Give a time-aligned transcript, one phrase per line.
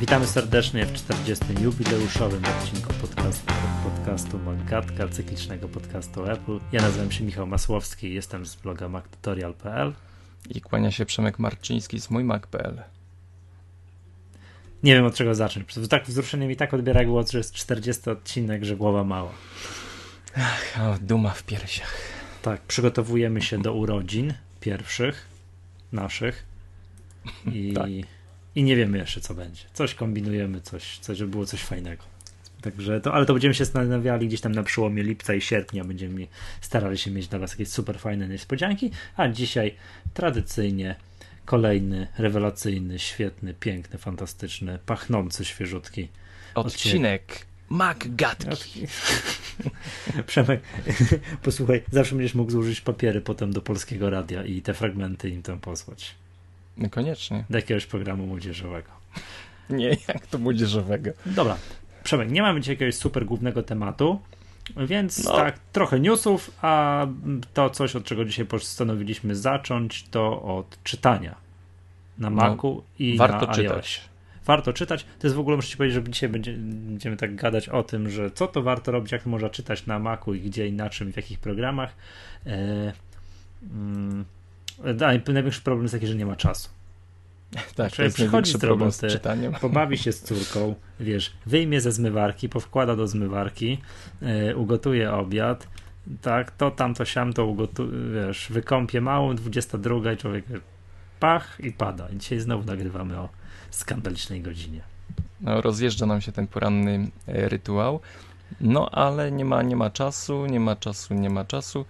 [0.00, 1.44] Witamy serdecznie w 40.
[1.62, 3.52] jubileuszowym odcinku podcastu,
[3.84, 6.60] podcastu Magatka, cyklicznego podcastu Apple.
[6.72, 9.92] Ja nazywam się Michał Masłowski, jestem z bloga mactutorial.pl
[10.50, 12.82] i kłania się Przemek Marczyński z mójmac.pl.
[14.82, 15.74] Nie wiem od czego zacząć.
[15.90, 19.32] Tak wzruszenie mi tak odbiera głos, że jest 40 odcinek, że głowa mała.
[20.36, 21.96] Ach, o, duma w piersiach.
[22.42, 25.26] Tak, przygotowujemy się do urodzin pierwszych
[25.92, 26.46] naszych
[27.52, 27.88] i, tak.
[28.54, 29.62] i nie wiemy jeszcze co będzie.
[29.72, 32.02] Coś kombinujemy, coś, coś żeby było coś fajnego.
[32.62, 35.84] Także to, ale to będziemy się zastanawiali gdzieś tam na przełomie lipca i sierpnia.
[35.84, 36.26] Będziemy
[36.60, 38.90] starali się mieć dla Was jakieś super fajne niespodzianki.
[39.16, 39.74] A dzisiaj
[40.14, 40.94] tradycyjnie
[41.44, 46.08] kolejny rewelacyjny, świetny, piękny, fantastyczny, pachnący, świeżutki
[46.54, 47.46] odcinek.
[47.72, 48.86] MacGatki.
[50.26, 50.60] Przemek,
[51.42, 55.60] posłuchaj, zawsze będziesz mógł zużyć papiery potem do polskiego radia i te fragmenty im tam
[55.60, 56.14] posłać.
[56.76, 57.44] No koniecznie.
[57.50, 58.88] Do jakiegoś programu młodzieżowego.
[59.70, 61.10] Nie, jak to młodzieżowego.
[61.26, 61.56] Dobra,
[62.04, 64.20] Przemek, nie mamy dzisiaj jakiegoś super głównego tematu,
[64.76, 65.32] więc no.
[65.36, 67.06] tak, trochę newsów, a
[67.54, 71.34] to coś, od czego dzisiaj postanowiliśmy zacząć, to od czytania
[72.18, 74.11] na no, Macu i warto na czytać.
[74.46, 75.06] Warto czytać.
[75.18, 78.10] To jest w ogóle, muszę ci powiedzieć, że dzisiaj będzie, będziemy tak gadać o tym,
[78.10, 80.90] że co to warto robić, jak to można czytać na Macu i gdzie i na
[80.90, 81.94] czym, w jakich programach.
[82.46, 82.92] E,
[83.72, 84.24] mm,
[85.28, 86.68] największy problem jest taki, że nie ma czasu.
[87.74, 89.20] Tak, jest przychodzi z roboty, z
[89.60, 93.78] pobawi się z córką, wiesz, wyjmie ze zmywarki, powkłada do zmywarki,
[94.22, 95.68] yy, ugotuje obiad,
[96.22, 100.44] tak, to tam, to siam, to ugotuje, wiesz, wykąpie małą, 22 i człowiek
[101.20, 102.08] pach i pada.
[102.08, 103.28] I dzisiaj znowu nagrywamy o
[103.74, 104.80] skandalicznej godzinie.
[105.40, 108.00] No, rozjeżdża nam się ten poranny e, rytuał,
[108.60, 111.84] no ale nie ma, nie ma czasu, nie ma czasu, nie ma czasu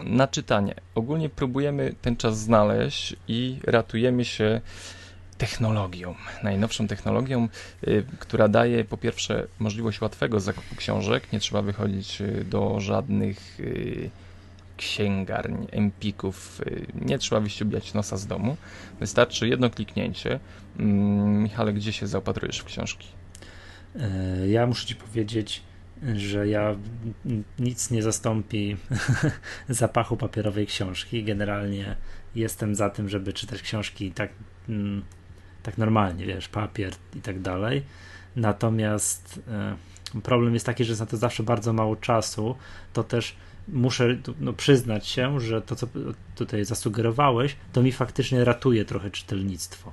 [0.00, 0.74] na czytanie.
[0.94, 4.60] Ogólnie próbujemy ten czas znaleźć i ratujemy się
[5.38, 7.48] technologią, najnowszą technologią,
[7.88, 13.60] y, która daje po pierwsze możliwość łatwego zakupu książek, nie trzeba wychodzić y, do żadnych
[13.60, 14.10] y,
[14.80, 16.60] księgarni, empików,
[16.94, 18.56] nie trzeba wyściubiać nosa z domu,
[19.00, 20.40] wystarczy jedno kliknięcie.
[20.78, 23.08] Mm, Michale, gdzie się zaopatrujesz w książki?
[23.96, 25.62] E, ja muszę ci powiedzieć,
[26.14, 26.76] że ja
[27.58, 28.76] nic nie zastąpi
[29.68, 31.24] zapachu papierowej książki.
[31.24, 31.96] Generalnie
[32.34, 34.30] jestem za tym, żeby czytać książki tak,
[34.68, 35.04] mm,
[35.62, 37.82] tak normalnie, wiesz, papier i tak dalej.
[38.36, 42.56] Natomiast e, problem jest taki, że jest na to zawsze bardzo mało czasu,
[42.92, 43.36] to też
[43.68, 45.86] muszę no, przyznać się, że to, co
[46.34, 49.92] tutaj zasugerowałeś, to mi faktycznie ratuje trochę czytelnictwo.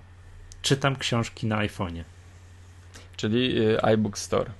[0.61, 2.03] Czytam książki na iPhone'ie.
[3.17, 4.51] Czyli y, iBook Store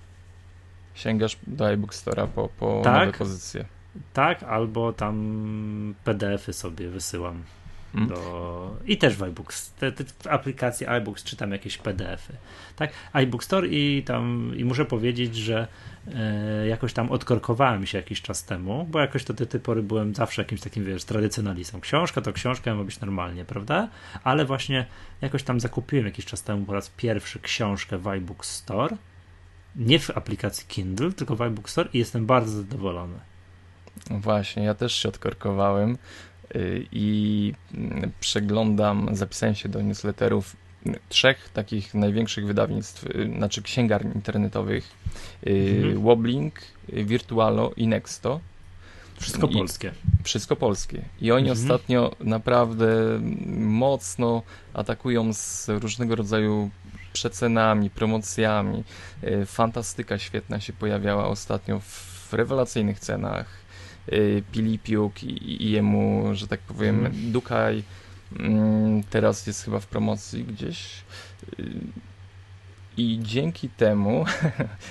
[0.94, 3.66] sięgasz do iBook Store'a po, po tak, nowe pozycje.
[4.13, 7.44] Tak, albo tam PDF-y sobie wysyłam.
[7.97, 8.08] Hmm.
[8.08, 8.78] Do...
[8.85, 9.72] I też w iBooks.
[9.72, 12.34] Te, te, w aplikacji iBooks czytam jakieś PDF-y.
[12.75, 15.68] Tak, iBook Store i tam i muszę powiedzieć, że
[16.16, 20.41] e, jakoś tam odkorkowałem się jakiś czas temu, bo jakoś do tej pory byłem zawsze
[20.41, 21.81] jakimś takim, wiesz, tradycjonalistą.
[21.81, 23.90] Książka to książka, ma być normalnie, prawda?
[24.24, 24.86] Ale właśnie
[25.22, 28.97] jakoś tam zakupiłem jakiś czas temu po raz pierwszy książkę w iBook Store
[29.75, 33.19] nie w aplikacji Kindle, tylko w iBook Store i jestem bardzo zadowolony.
[34.09, 35.97] Właśnie, ja też się odkorkowałem
[36.91, 40.56] i mm, przeglądam, zapisałem się do newsletterów
[41.09, 44.91] trzech takich największych wydawnictw, y, znaczy księgarni internetowych
[45.47, 46.02] y, mhm.
[46.02, 46.53] Wobbling,
[46.90, 48.40] Virtualo i Nexto.
[49.19, 49.91] Wszystko I, polskie.
[50.24, 51.02] Wszystko polskie.
[51.22, 51.59] I oni mhm.
[51.59, 53.19] ostatnio naprawdę
[53.57, 54.44] mocno
[54.74, 56.69] atakują z różnego rodzaju
[57.13, 58.84] przecenami, promocjami.
[59.46, 63.67] Fantastyka świetna się pojawiała ostatnio w rewelacyjnych cenach.
[64.51, 67.31] Pilipiuk i, i jemu, że tak powiem, mm.
[67.31, 67.84] Dukaj
[68.40, 71.03] mm, teraz jest chyba w promocji gdzieś.
[71.59, 71.63] E,
[72.97, 74.25] I dzięki temu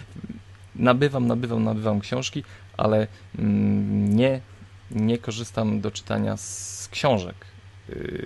[0.76, 2.44] nabywam, nabywam, nabywam książki,
[2.76, 3.06] ale
[3.38, 4.40] mm, nie,
[4.90, 7.36] nie korzystam do czytania z książek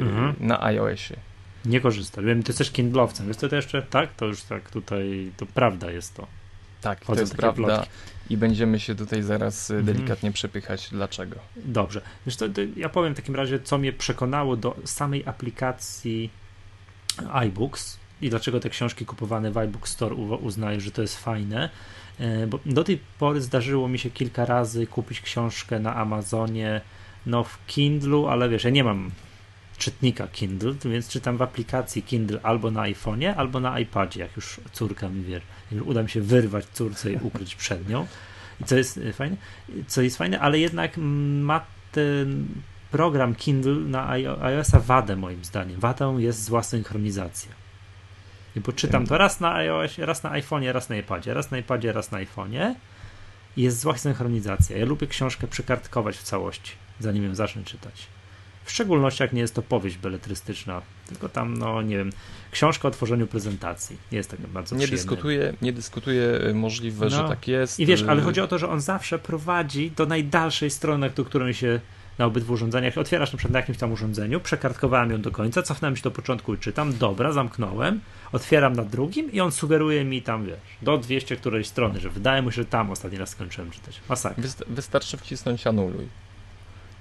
[0.00, 0.34] mhm.
[0.40, 1.16] na iOSie
[1.64, 2.25] nie korzystasz.
[2.25, 4.14] Wiem, ty jesteś Kindlowcem, jest to jeszcze, tak?
[4.14, 6.26] To już tak tutaj, to prawda jest to.
[6.81, 7.91] Tak, to jest prawda plotki.
[8.31, 9.87] i będziemy się tutaj zaraz mhm.
[9.87, 10.88] delikatnie przepychać.
[10.93, 11.37] Dlaczego?
[11.56, 12.00] Dobrze.
[12.27, 16.31] Wiesz, to, to ja powiem w takim razie, co mnie przekonało do samej aplikacji
[17.32, 21.71] iBooks i dlaczego te książki kupowane w iBook Store uznaję, że to jest fajne.
[22.19, 26.81] E, bo do tej pory zdarzyło mi się kilka razy kupić książkę na Amazonie,
[27.27, 29.11] no w Kindlu, ale wiesz, ja nie mam
[29.81, 34.61] czytnika Kindle, więc czytam w aplikacji Kindle albo na iPhone'ie, albo na iPadzie, jak już
[34.73, 35.41] córka mi wie,
[35.82, 38.06] uda mi się wyrwać córce i ukryć przed nią.
[38.61, 39.37] I co jest fajne,
[39.87, 42.47] co jest fajne, ale jednak ma ten
[42.91, 44.11] program Kindle na
[44.41, 45.81] iOS-a wadę moim zdaniem.
[45.81, 47.50] Wadą jest zła synchronizacja.
[48.56, 51.93] Bo czytam to raz na iOS, raz na iPhone'ie, raz na iPadzie, raz na iPadzie,
[51.93, 52.75] raz na iPhone'ie
[53.56, 54.77] jest zła synchronizacja.
[54.79, 58.06] Ja lubię książkę przekartkować w całości, zanim ją zacznę czytać.
[58.64, 62.10] W szczególności jak nie jest to powieść beletrystyczna, tylko tam, no nie wiem,
[62.50, 63.96] książka o tworzeniu prezentacji.
[64.12, 67.10] Nie jest tak bardzo nie dyskutuję, nie dyskutuję y, możliwe, no.
[67.10, 67.80] że tak jest.
[67.80, 71.24] I wiesz, ale y, chodzi o to, że on zawsze prowadzi do najdalszej strony, do
[71.24, 71.80] której się
[72.20, 72.98] na obydwu urządzeniach.
[72.98, 76.54] Otwierasz na przykład na jakimś tam urządzeniu, przekartkowałem ją do końca, cofnąłem się do początku
[76.54, 78.00] i czytam, dobra, zamknąłem,
[78.32, 82.42] otwieram na drugim i on sugeruje mi tam, wiesz, do 200 którejś strony, że wydaje
[82.42, 84.00] mu się, że tam ostatni raz skończyłem czytać.
[84.08, 84.44] Masakra.
[84.66, 86.08] Wystarczy wcisnąć anuluj.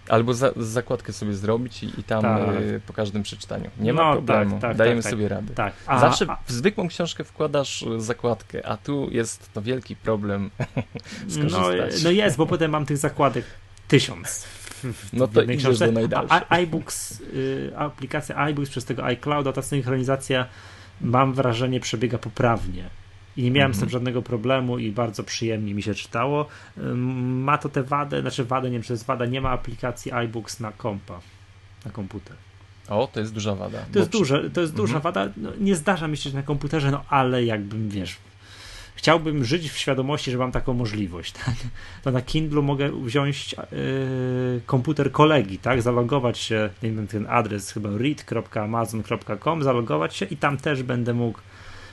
[0.09, 2.61] Albo za, zakładkę sobie zrobić i, i tam tak.
[2.61, 3.69] y, po każdym przeczytaniu.
[3.79, 4.51] Nie no, ma problemu.
[4.51, 5.11] Tak, tak, Dajemy tak, tak.
[5.11, 5.53] sobie radę.
[5.53, 5.73] Tak.
[5.85, 10.50] A, Zawsze w zwykłą książkę wkładasz y, zakładkę, a tu jest to wielki problem
[11.29, 12.03] skorzystać.
[12.03, 13.45] No, no jest, bo potem mam tych zakładek
[13.88, 14.45] tysiąc
[15.13, 15.85] no to idziesz książce.
[15.85, 16.39] do najdalszej.
[16.50, 20.45] iBooks, y, aplikacja iBooks przez tego iClouda, ta synchronizacja
[21.01, 22.89] mam wrażenie przebiega poprawnie.
[23.39, 23.91] I nie miałem z tym mhm.
[23.91, 26.45] żadnego problemu i bardzo przyjemnie mi się czytało.
[27.15, 30.59] Ma to tę wadę, znaczy wadę, nie wiem czy jest wada, nie ma aplikacji iBooks
[30.59, 31.19] na kompa,
[31.86, 32.36] na komputer.
[32.89, 33.86] O, to jest duża wada.
[33.94, 35.13] To jest, duże, to jest duża mhm.
[35.13, 35.33] wada.
[35.38, 38.18] No, nie zdarza mi się na komputerze, no ale jakbym, wiesz,
[38.95, 41.33] chciałbym żyć w świadomości, że mam taką możliwość.
[41.45, 41.56] Tak?
[42.03, 45.81] To na Kindle mogę wziąć yy, komputer kolegi, tak?
[45.81, 51.39] zalogować się, nie wiem, ten adres chyba read.amazon.com, zalogować się i tam też będę mógł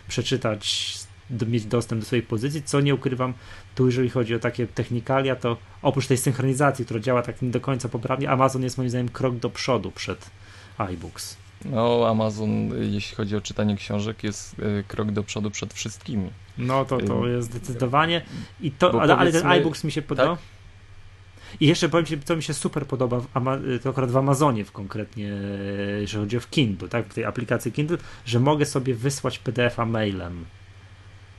[0.09, 0.95] przeczytać,
[1.31, 3.35] mieć dostęp do swojej pozycji, co nie ukrywam,
[3.75, 7.61] tu jeżeli chodzi o takie technikalia, to oprócz tej synchronizacji, która działa tak nie do
[7.61, 10.31] końca poprawnie, Amazon jest moim zdaniem krok do przodu przed
[10.79, 11.37] iBooks.
[11.65, 12.51] No, Amazon,
[12.93, 16.31] jeśli chodzi o czytanie książek, jest y, krok do przodu przed wszystkimi.
[16.59, 18.23] No to, to jest zdecydowanie.
[18.61, 20.37] I to, ale, ale ten iBooks mi się podoba.
[20.37, 20.39] Tak?
[21.61, 23.27] I jeszcze powiem Ci, co mi się super podoba, w
[23.83, 25.33] to akurat w Amazonie w konkretnie,
[26.01, 30.45] jeżeli chodzi o Kindle, tak, w tej aplikacji Kindle, że mogę sobie wysłać PDF-a mailem.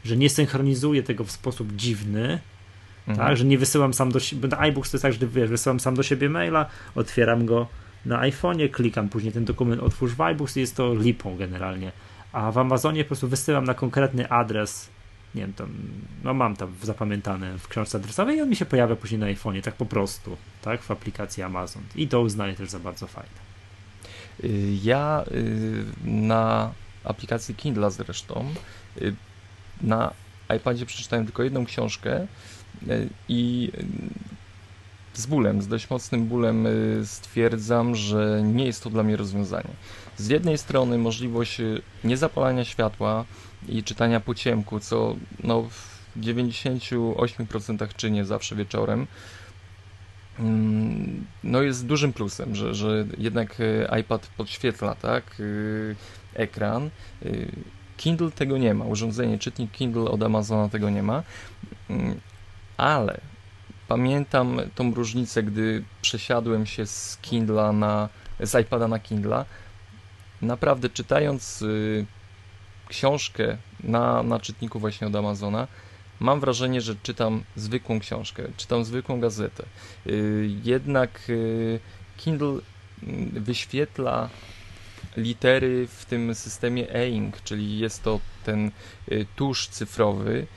[0.07, 2.39] Że nie synchronizuję tego w sposób dziwny,
[3.07, 3.27] mhm.
[3.27, 5.95] tak, że nie wysyłam sam do siebie, iBooks to jest tak, że wiesz, wysyłam sam
[5.95, 6.65] do siebie maila,
[6.95, 7.67] otwieram go
[8.05, 11.91] na iPhone'ie, klikam później ten dokument, otwórz w iBooks i jest to lipą generalnie.
[12.31, 14.89] A w Amazonie po prostu wysyłam na konkretny adres
[15.35, 15.69] nie wiem, tam,
[16.23, 19.61] no mam tam zapamiętane w książce adresowej i on mi się pojawia później na iPhone'ie,
[19.61, 21.83] tak po prostu, tak, w aplikacji Amazon.
[21.95, 23.29] I to uznaję też za bardzo fajne.
[24.43, 26.71] Y, ja y, na
[27.03, 28.53] aplikacji Kindle zresztą
[29.01, 29.15] y,
[29.81, 30.13] na
[30.57, 32.27] iPadzie przeczytałem tylko jedną książkę
[33.29, 33.71] i
[35.13, 36.67] z bólem, z dość mocnym bólem
[37.03, 39.69] stwierdzam, że nie jest to dla mnie rozwiązanie.
[40.17, 41.61] Z jednej strony możliwość
[42.03, 43.25] niezapalania światła,
[43.67, 49.07] i czytania po ciemku, co no, w 98% czynię zawsze wieczorem,
[50.39, 56.89] mm, no jest dużym plusem, że, że jednak e, iPad podświetla tak, e, ekran.
[57.97, 61.23] Kindle tego nie ma, urządzenie czytnik Kindle od Amazona tego nie ma,
[61.89, 62.19] mm,
[62.77, 63.21] ale
[63.87, 68.09] pamiętam tą różnicę, gdy przesiadłem się z Kindla na,
[68.39, 69.45] z iPada na Kindla.
[70.41, 71.63] Naprawdę czytając
[72.87, 75.67] książkę na, na czytniku właśnie od Amazona,
[76.19, 79.63] mam wrażenie, że czytam zwykłą książkę, czytam zwykłą gazetę.
[80.07, 81.79] Y, jednak y,
[82.17, 82.59] Kindle
[83.03, 84.29] mm, wyświetla
[85.17, 88.71] litery w tym systemie e-ink, czyli jest to ten
[89.11, 90.47] y, tusz cyfrowy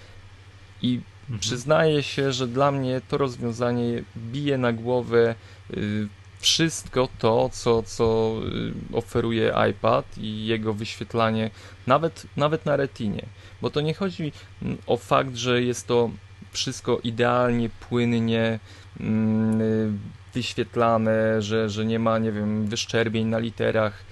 [0.83, 1.41] i mhm.
[1.41, 5.35] przyznaję się, że dla mnie to rozwiązanie bije na głowę
[6.41, 8.35] wszystko to, co, co
[8.93, 11.51] y, oferuje iPad i jego wyświetlanie,
[11.87, 13.27] nawet, nawet na retinie.
[13.63, 16.11] Bo to nie chodzi mm, o fakt, że jest to
[16.53, 18.59] wszystko idealnie, płynnie
[19.01, 19.93] mm, y,
[20.35, 24.05] wyświetlane, że, że nie ma, nie wiem, wyszczerbień na literach.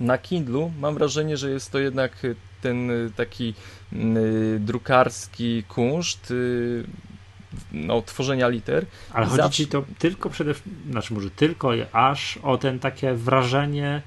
[0.00, 2.12] Na Kindlu mam wrażenie, że jest to jednak
[2.60, 3.54] ten taki
[3.92, 4.16] mm,
[4.64, 6.84] drukarski kunszt, y,
[7.72, 8.86] no, tworzenia liter.
[9.12, 14.02] Ale chodzi ci to tylko przede wszystkim, znaczy może tylko aż o ten takie wrażenie,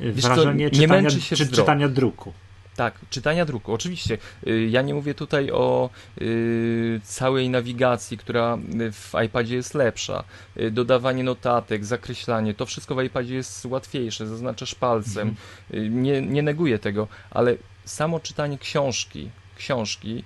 [0.00, 2.32] Wiesz wrażenie co, czytania, czy, czytania druku.
[2.78, 4.18] Tak, czytania druku, oczywiście.
[4.46, 8.58] Y, ja nie mówię tutaj o y, całej nawigacji, która
[8.92, 10.24] w iPadzie jest lepsza.
[10.56, 15.28] Y, dodawanie notatek, zakreślanie, to wszystko w iPadzie jest łatwiejsze, zaznaczasz palcem.
[15.70, 16.02] Mhm.
[16.02, 20.24] Nie, nie neguję tego, ale samo czytanie książki, książki.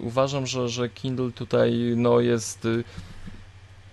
[0.00, 2.68] Uważam, że, że Kindle tutaj no, jest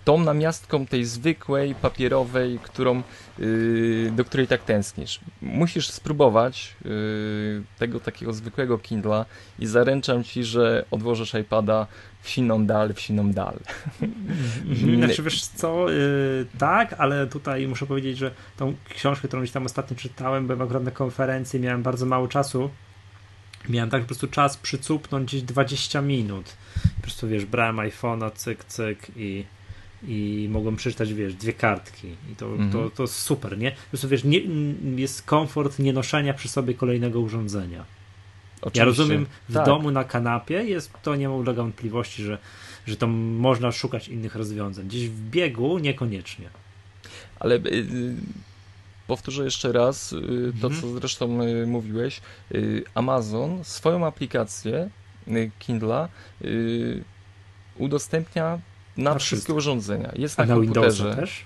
[0.08, 3.02] tą namiastką tej zwykłej, papierowej, którą,
[3.38, 5.20] yy, do której tak tęsknisz.
[5.42, 9.24] Musisz spróbować yy, tego takiego zwykłego Kindla
[9.58, 11.86] i zaręczam ci, że odłożysz iPada
[12.22, 13.58] w siną dal, w siną dal.
[14.98, 19.66] Znaczy wiesz co, yy, tak, ale tutaj muszę powiedzieć, że tą książkę, którą gdzieś tam
[19.66, 22.70] ostatnio czytałem, byłem akurat na konferencji, miałem bardzo mało czasu.
[23.68, 26.56] Miałem tak po prostu czas przycupnąć gdzieś 20 minut.
[26.96, 29.44] Po prostu wiesz, brałem iPhone'a, cyk, cyk i
[30.02, 32.72] i mogłem przeczytać, wiesz, dwie kartki i to, -hmm.
[32.72, 33.70] to, to super, nie?
[33.70, 34.40] Po prostu, wiesz, nie,
[34.96, 37.84] jest komfort nienoszenia przy sobie kolejnego urządzenia.
[38.60, 38.80] Oczywiście.
[38.80, 39.66] Ja rozumiem, w tak.
[39.66, 42.38] domu na kanapie jest, to nie ulega wątpliwości, że,
[42.86, 44.86] że to można szukać innych rozwiązań.
[44.86, 46.48] Gdzieś w biegu niekoniecznie.
[47.40, 48.14] Ale y,
[49.06, 50.82] powtórzę jeszcze raz y, to, mhm.
[50.82, 52.20] co zresztą y, mówiłeś.
[52.94, 54.90] Amazon swoją aplikację
[55.58, 56.08] Kindla
[56.44, 57.04] y,
[57.76, 58.58] udostępnia
[58.98, 60.12] na, na wszystkie urządzenia.
[60.16, 61.16] Jest na, na komputerze.
[61.16, 61.44] też?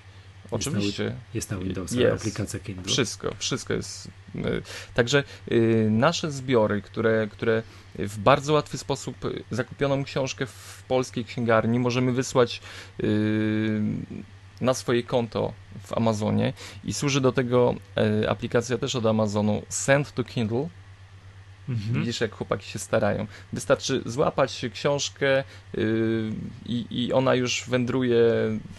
[0.51, 1.15] Oczywiście.
[1.33, 2.21] Jest na, Windowsa jest.
[2.21, 2.83] aplikacja Kindle.
[2.83, 4.07] Wszystko, wszystko jest.
[4.35, 4.61] Y,
[4.93, 7.63] także y, nasze zbiory, które, które
[7.95, 12.61] w bardzo łatwy sposób y, zakupioną książkę w polskiej księgarni możemy wysłać
[14.61, 17.75] na swoje konto w Amazonie i służy do tego
[18.29, 20.67] aplikacja też od Amazonu Send to Kindle
[21.69, 21.99] Mhm.
[21.99, 23.27] Widzisz, jak chłopaki się starają.
[23.53, 25.43] Wystarczy złapać książkę
[25.73, 26.31] yy,
[26.91, 28.23] i ona już wędruje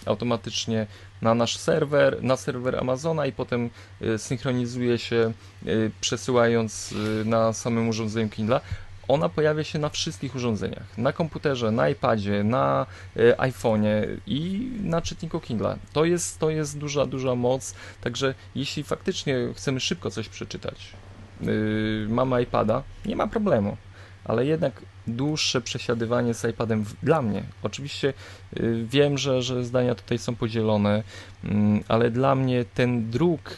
[0.06, 0.86] automatycznie
[1.22, 7.52] na nasz serwer, na serwer Amazona i potem yy, synchronizuje się, yy, przesyłając y, na
[7.52, 8.60] samym urządzeniu Kindle.
[9.08, 10.98] Ona pojawia się na wszystkich urządzeniach.
[10.98, 12.86] Na komputerze, na iPadzie, na
[13.16, 15.76] y, iPhone'ie i na czytniku Kindle.
[15.92, 17.74] To jest, to jest duża, duża moc.
[18.00, 20.92] Także jeśli faktycznie chcemy szybko coś przeczytać,
[21.40, 23.76] yy, mamy iPada, nie ma problemu.
[24.24, 27.42] Ale jednak dłuższe przesiadywanie z iPadem dla mnie.
[27.62, 28.12] Oczywiście
[28.56, 31.02] yy, wiem, że, że zdania tutaj są podzielone,
[31.44, 31.50] yy,
[31.88, 33.56] ale dla mnie ten druk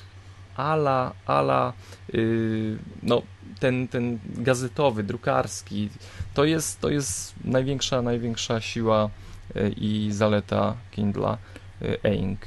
[0.56, 1.72] ala, ala
[2.12, 3.22] yy, no,
[3.60, 5.88] ten, ten gazetowy, drukarski,
[6.34, 9.10] to jest, to jest największa, największa siła
[9.54, 11.38] yy, i zaleta Kindla
[11.80, 12.40] yy, e-ink.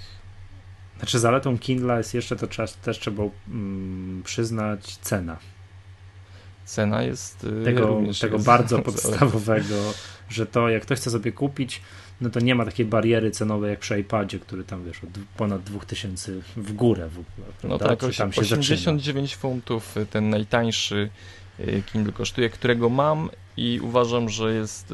[1.00, 5.38] Znaczy zaletą Kindle jest jeszcze, to trzeba, też trzeba mm, przyznać, cena.
[6.66, 9.76] Cena jest y, tego, tego jest bardzo podstawowego,
[10.30, 11.82] że to jak ktoś chce sobie kupić,
[12.22, 15.64] no to nie ma takiej bariery cenowej jak przy iPadzie, który tam wiesz, od ponad
[15.64, 17.48] 2000 w górę w ogóle.
[17.60, 17.86] Prawda?
[17.86, 19.42] No tak, tam się 89 zaczyna.
[19.42, 21.10] funtów y, ten najtańszy
[21.60, 24.94] y, Kindle kosztuje, którego mam i uważam, że jest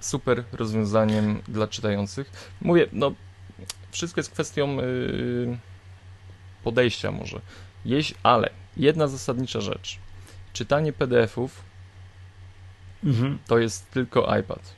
[0.00, 2.30] super rozwiązaniem dla czytających.
[2.60, 3.12] Mówię, no
[3.90, 5.58] wszystko jest kwestią yy,
[6.64, 7.40] podejścia może.
[7.84, 9.98] Jeś, ale jedna zasadnicza rzecz.
[10.52, 11.62] Czytanie PDF-ów
[13.04, 13.38] mhm.
[13.46, 14.74] to jest tylko iPad.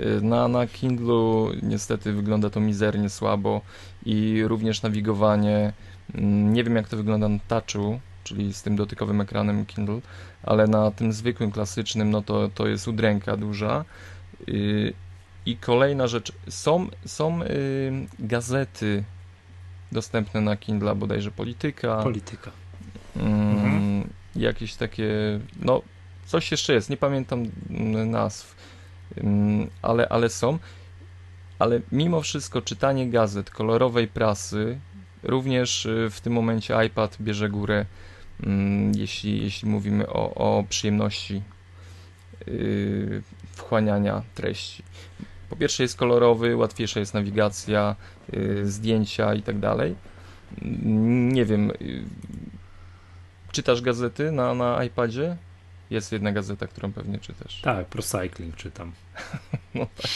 [0.00, 3.60] Y, na, na Kindlu niestety wygląda to mizernie słabo
[4.06, 5.72] i również nawigowanie.
[6.14, 10.00] Mm, nie wiem jak to wygląda na touchu, czyli z tym dotykowym ekranem Kindle,
[10.42, 13.84] ale na tym zwykłym, klasycznym, no to, to jest udręka duża.
[15.48, 17.46] Y, i kolejna rzecz, są, są y,
[18.18, 19.04] gazety
[19.92, 22.02] dostępne na Kindle, bodajże Polityka.
[22.02, 22.50] Polityka.
[23.16, 24.08] Mm, mhm.
[24.36, 25.82] Jakieś takie, no
[26.26, 27.44] coś jeszcze jest, nie pamiętam
[28.06, 28.56] nazw,
[29.16, 30.58] mm, ale, ale są.
[31.58, 34.78] Ale mimo wszystko czytanie gazet, kolorowej prasy,
[35.22, 37.86] również y, w tym momencie iPad bierze górę,
[38.42, 41.42] mm, jeśli, jeśli mówimy o, o przyjemności
[42.46, 43.22] yy,
[43.56, 44.82] wchłaniania treści.
[45.50, 47.96] Po pierwsze jest kolorowy, łatwiejsza jest nawigacja,
[48.32, 49.94] yy, zdjęcia i tak dalej.
[50.62, 52.02] Nie wiem, yy,
[53.52, 55.36] czytasz gazety na, na iPadzie?
[55.90, 57.60] Jest jedna gazeta, którą pewnie czytasz.
[57.60, 58.92] Tak, Procycling czytam.
[59.74, 60.10] no tak,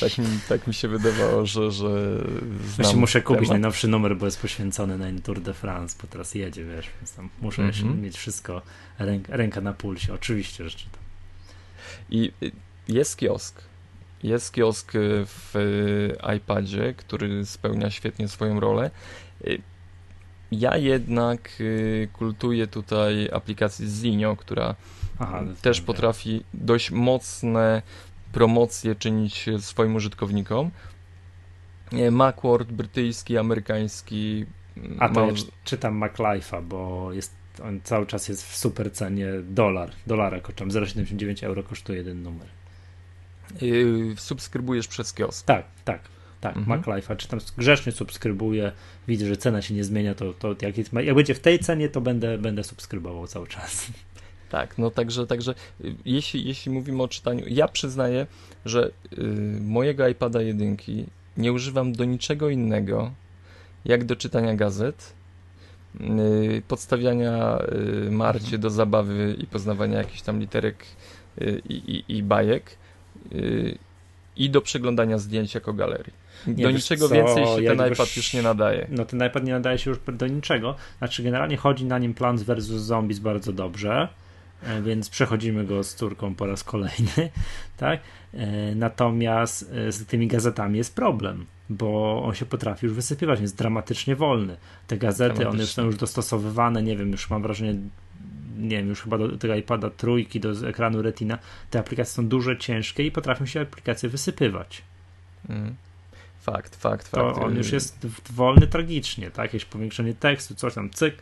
[0.00, 1.88] tak, mi, tak mi się wydawało, że, że
[2.76, 3.26] Właśnie muszę temat.
[3.26, 6.86] kupić najnowszy numer, bo jest poświęcony na Tour de France, bo teraz jedzie, wiesz,
[7.40, 7.98] muszę mm -hmm.
[7.98, 8.62] mieć wszystko,
[8.98, 11.00] ręka, ręka na pulsie, oczywiście, że czytam.
[12.10, 12.52] I y,
[12.88, 13.62] jest kiosk,
[14.22, 14.92] jest kiosk
[15.26, 15.54] w
[16.36, 18.90] iPadzie, który spełnia świetnie swoją rolę.
[20.52, 24.74] Ja jednak y, kultuję tutaj aplikację Zinio, która
[25.18, 27.82] Aha, też potrafi dość mocne
[28.32, 30.70] promocje czynić swoim użytkownikom.
[32.10, 34.46] Macworld brytyjski, amerykański.
[34.98, 35.32] A to ja
[35.64, 39.90] czytam MacLife'a, bo jest, on cały czas jest w super cenie dolar.
[40.06, 42.48] Dolara kosztem 0,79 euro kosztuje jeden numer.
[43.62, 45.46] Yy, subskrybujesz przez kiosk.
[45.46, 46.00] Tak, tak.
[46.40, 46.82] Tak, mhm.
[46.82, 48.72] MacLife'a, czy tam grzecznie subskrybuję,
[49.08, 51.88] widzę, że cena się nie zmienia, to, to jak, jest, jak będzie w tej cenie,
[51.88, 53.86] to będę, będę subskrybował cały czas.
[54.50, 58.26] Tak, no także, także y, jeśli, jeśli mówimy o czytaniu, ja przyznaję,
[58.64, 59.22] że y,
[59.60, 61.06] mojego iPada jedynki
[61.36, 63.10] nie używam do niczego innego,
[63.84, 65.12] jak do czytania gazet,
[66.00, 67.58] y, podstawiania
[68.06, 70.84] y, Marcie do zabawy i poznawania jakichś tam literek
[71.40, 72.76] y, i, i, bajek
[74.36, 76.12] i do przeglądania zdjęć jako galerii.
[76.46, 78.86] Nie, do niczego co, więcej się ten iPad już nie nadaje.
[78.90, 80.74] No ten iPad nie nadaje się już do niczego.
[80.98, 82.64] Znaczy generalnie chodzi na nim Plants vs.
[82.64, 84.08] Zombies bardzo dobrze,
[84.62, 87.30] e, więc przechodzimy go z córką po raz kolejny,
[87.76, 88.00] tak?
[88.34, 93.56] E, natomiast e, z tymi gazetami jest problem, bo on się potrafi już wysypywać, jest
[93.56, 94.56] dramatycznie wolny.
[94.86, 97.74] Te gazety, one są już dostosowywane, nie wiem, już mam wrażenie
[98.58, 101.38] nie wiem, już chyba do tego iPada trójki, do ekranu Retina,
[101.70, 104.82] te aplikacje są duże, ciężkie i potrafią się aplikacje wysypywać.
[105.48, 105.74] Mm.
[106.40, 107.46] Fakt, fakt, to fakt.
[107.46, 109.44] on już jest wolny tragicznie, tak?
[109.44, 111.14] Jakieś powiększenie tekstu, coś tam, cyk,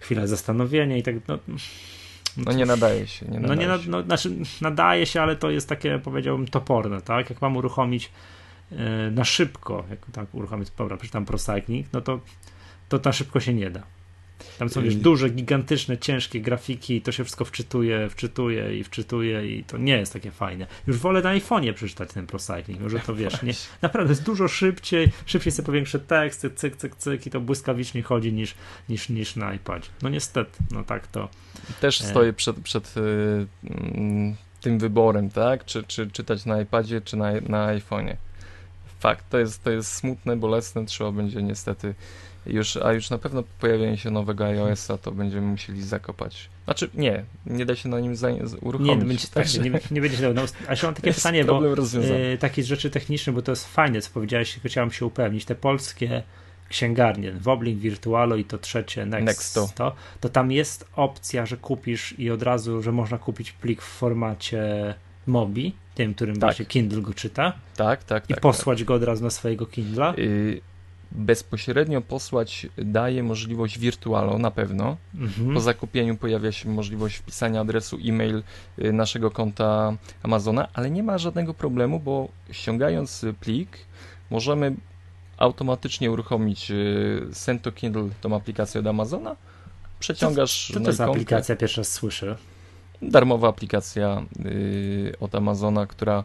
[0.00, 1.38] chwila zastanowienia i tak, no,
[2.36, 3.26] no nie nadaje się.
[3.26, 3.90] Nie nadaje no nie, się.
[3.90, 7.30] no, znaczy nadaje się, ale to jest takie, powiedziałbym, toporne, tak?
[7.30, 8.10] Jak mam uruchomić
[8.70, 8.78] yy,
[9.10, 12.20] na szybko, jak tak uruchomić, dobra, przeczytam ProCycling, no to,
[12.88, 13.82] to na szybko się nie da.
[14.58, 19.56] Tam są już duże, gigantyczne, ciężkie grafiki i to się wszystko wczytuje, wczytuje i wczytuje
[19.56, 20.66] i to nie jest takie fajne.
[20.86, 23.52] Już wolę na iPhone'ie przeczytać ten ProCycling, może to wiesz, nie?
[23.82, 28.32] Naprawdę jest dużo szybciej, szybciej sobie powiększę tekst, cyk, cyk, cyk i to błyskawicznie chodzi
[28.32, 28.54] niż,
[28.88, 29.88] niż, niż na iPadzie.
[30.02, 31.28] No niestety, no tak to.
[31.80, 32.04] Też e...
[32.04, 33.46] stoję przed, przed yy,
[34.60, 35.64] tym wyborem, tak?
[35.64, 38.16] Czy, czy czytać na iPadzie, czy na, na iPhone'ie.
[39.00, 41.94] Fakt, to jest, to jest smutne, bolesne, trzeba będzie niestety
[42.46, 46.48] już, a już na pewno po pojawieniu się nowego iOS-a to będziemy musieli zakopać.
[46.64, 48.28] Znaczy, nie, nie da się na nim za,
[48.60, 48.96] uruchomić.
[48.98, 52.38] Nie, będzie, tak, nie, nie będzie się no, A się mam takie pytanie, bo y,
[52.40, 55.44] takie rzeczy techniczne, bo to jest fajne, co powiedziałeś, chciałem się upewnić.
[55.44, 56.22] Te polskie
[56.68, 59.68] księgarnie, Woblink, Virtualo i to trzecie Next, Nexto.
[59.74, 63.88] To, to tam jest opcja, że kupisz i od razu, że można kupić plik w
[63.88, 64.94] formacie
[65.26, 66.42] Mobi, tym, którym tak.
[66.42, 67.52] właśnie Kindle go czyta.
[67.76, 68.24] Tak, tak.
[68.30, 68.86] I tak, posłać tak.
[68.86, 70.14] go od razu na swojego Kindla.
[71.12, 74.96] Bezpośrednio posłać daje możliwość wirtualo na pewno.
[75.14, 75.54] Mhm.
[75.54, 78.42] Po zakupieniu pojawia się możliwość wpisania adresu e-mail
[78.78, 83.78] y, naszego konta Amazona, ale nie ma żadnego problemu, bo ściągając plik
[84.30, 84.74] możemy
[85.36, 89.36] automatycznie uruchomić y, Send to Kindle, tą aplikację od Amazona.
[90.00, 91.56] Przeciągasz Co, co to jest aplikacja?
[91.56, 92.36] Pierwszy raz słyszę.
[93.02, 96.24] Darmowa aplikacja y, od Amazona, która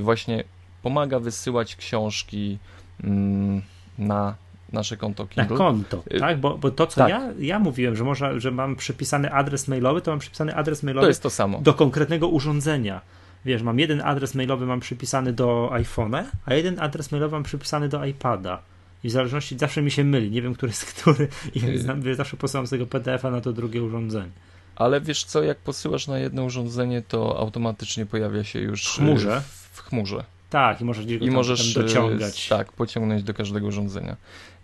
[0.00, 0.44] właśnie
[0.82, 2.58] pomaga wysyłać książki
[3.04, 3.62] mm,
[3.98, 4.34] na
[4.72, 5.56] nasze konto Kindle.
[5.56, 6.40] Na konto, y, tak?
[6.40, 7.08] Bo, bo to, co tak.
[7.08, 11.04] ja, ja mówiłem, że, można, że mam przypisany adres mailowy, to mam przypisany adres mailowy
[11.04, 11.60] to jest to samo.
[11.60, 13.00] do konkretnego urządzenia.
[13.44, 17.88] Wiesz, mam jeden adres mailowy mam przypisany do iPhone'a, a jeden adres mailowy mam przypisany
[17.88, 18.62] do iPada.
[19.04, 21.28] I w zależności zawsze mi się myli, nie wiem, który jest który.
[21.54, 21.60] I
[22.04, 22.14] yy.
[22.14, 24.30] zawsze posyłam z tego PDF-a na to drugie urządzenie.
[24.76, 29.40] Ale wiesz co, jak posyłasz na jedno urządzenie, to automatycznie pojawia się już w chmurze.
[29.40, 30.24] W, w chmurze.
[30.50, 32.48] Tak, i możesz gdzieś go I możesz tam dociągać.
[32.48, 34.16] Tak, pociągnąć do każdego urządzenia.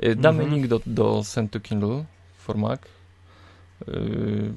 [0.05, 0.55] Y, damy mhm.
[0.55, 2.05] link do, do Send to Kindle
[2.38, 2.81] for Mac.
[3.88, 4.53] Y,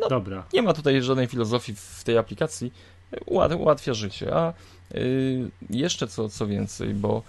[0.00, 0.44] no, Dobra.
[0.52, 2.72] Nie ma tutaj żadnej filozofii w tej aplikacji.
[3.56, 4.34] ułatwia życie.
[4.34, 4.52] A
[5.70, 7.22] jeszcze co, co więcej, bo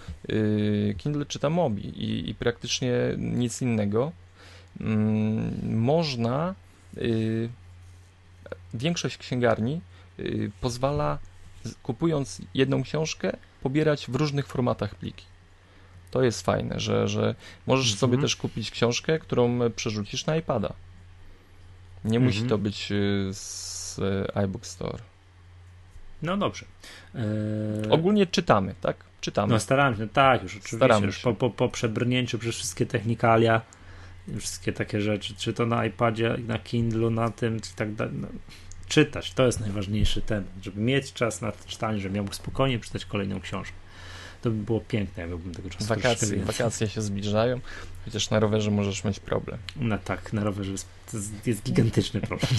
[0.97, 4.11] Kindle czyta Mobi i, i praktycznie nic innego.
[4.81, 6.55] Mm, można
[8.73, 9.81] większość księgarni
[10.61, 11.19] pozwala
[11.83, 15.25] kupując jedną książkę, pobierać w różnych formatach pliki.
[16.11, 17.35] To jest fajne, że, że
[17.67, 17.99] możesz mhm.
[17.99, 20.73] sobie też kupić książkę, którą przerzucisz na iPada.
[22.05, 22.23] Nie mhm.
[22.23, 25.03] musi to być y, z y, iBook Store.
[26.21, 26.65] No dobrze.
[27.15, 27.23] Eee...
[27.89, 28.97] Ogólnie czytamy, tak?
[29.21, 29.53] Czytamy.
[29.53, 30.77] No staramy się, tak, już oczywiście.
[30.77, 33.61] Staramy już po, po, po przebrnięciu przez wszystkie technikalia,
[34.39, 38.13] wszystkie takie rzeczy, czy to na iPadzie, na Kindlu, na tym, czy tak dalej.
[38.21, 38.27] No,
[38.87, 39.33] czytać.
[39.33, 43.75] To jest najważniejszy temat, żeby mieć czas na czytanie, żeby mógł spokojnie przeczytać kolejną książkę.
[44.41, 47.59] To by było piękne, ja miałbym tego czasu wakacje, wakacje się zbliżają,
[48.05, 49.57] chociaż na rowerze możesz mieć problem.
[49.75, 50.87] No tak, na rowerze jest,
[51.45, 52.51] jest gigantyczny problem.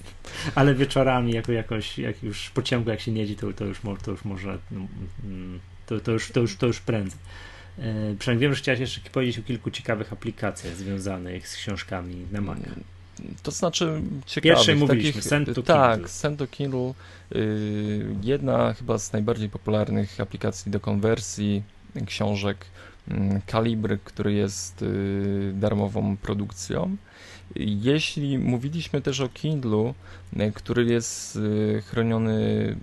[0.54, 3.80] Ale wieczorami jako jakoś, jak już po ciągu jak się nie jedzie, to, to, już,
[4.02, 4.86] to już może no,
[5.24, 7.18] mm, to, to, już, to, już, to już prędzej.
[7.78, 12.40] E, przynajmniej wiem, że chciałeś jeszcze powiedzieć o kilku ciekawych aplikacjach związanych z książkami na
[12.40, 12.70] Maca.
[13.20, 14.56] Mm, to znaczy ciekawych.
[14.56, 16.08] Pierwszej mówiliśmy, takich, Send to Tak, Kindle.
[16.08, 16.94] Send to Kindle.
[17.30, 21.62] Yy, jedna chyba z najbardziej popularnych aplikacji do konwersji
[22.06, 22.66] książek.
[23.46, 26.96] Kalibr, yy, który jest yy, darmową produkcją.
[27.56, 29.94] Jeśli mówiliśmy też o Kindlu,
[30.36, 31.38] yy, który jest
[31.90, 32.76] chroniony,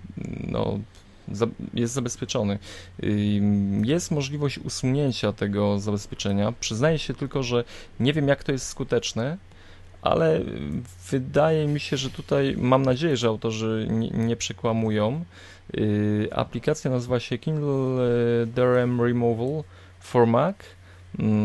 [0.46, 0.78] no,
[1.74, 2.58] jest zabezpieczony.
[3.82, 6.52] Jest możliwość usunięcia tego zabezpieczenia.
[6.60, 7.64] Przyznaję się tylko, że
[8.00, 9.36] nie wiem, jak to jest skuteczne,
[10.10, 10.40] ale
[11.10, 15.24] wydaje mi się, że tutaj mam nadzieję, że autorzy nie, nie przekłamują.
[15.74, 18.06] Yy, aplikacja nazywa się Kindle
[18.46, 19.64] DRM Removal
[20.00, 20.56] for Mac.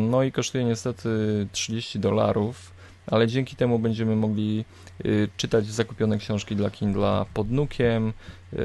[0.09, 1.09] No i kosztuje niestety
[1.51, 2.71] 30 dolarów,
[3.07, 4.65] ale dzięki temu będziemy mogli
[5.03, 8.13] yy, czytać zakupione książki dla Kindla pod nukiem,
[8.53, 8.59] yy,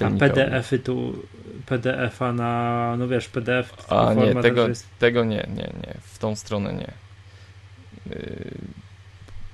[0.00, 1.22] A PDF-y tu,
[1.66, 4.86] PDF-a na, no wiesz, PDF A nie, tego, jest...
[4.98, 6.92] tego nie, nie, nie, w tą stronę nie.
[8.06, 8.50] Yy,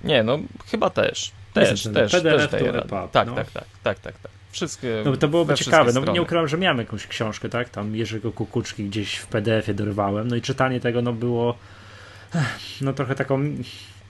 [0.04, 1.32] nie, no chyba też.
[1.52, 2.72] Też, też, PDF też daje.
[3.12, 3.34] Tak, no.
[3.34, 4.32] tak, tak, tak, tak, tak.
[4.52, 5.92] Wszystkie, no to byłoby ciekawe.
[5.92, 7.68] No nie ukrywam, że miałem jakąś książkę, tak?
[7.68, 10.28] Tam Jerzego Kukuczki gdzieś w PDF-ie dorwałem.
[10.28, 11.58] No i czytanie tego no było
[12.80, 13.42] no trochę taką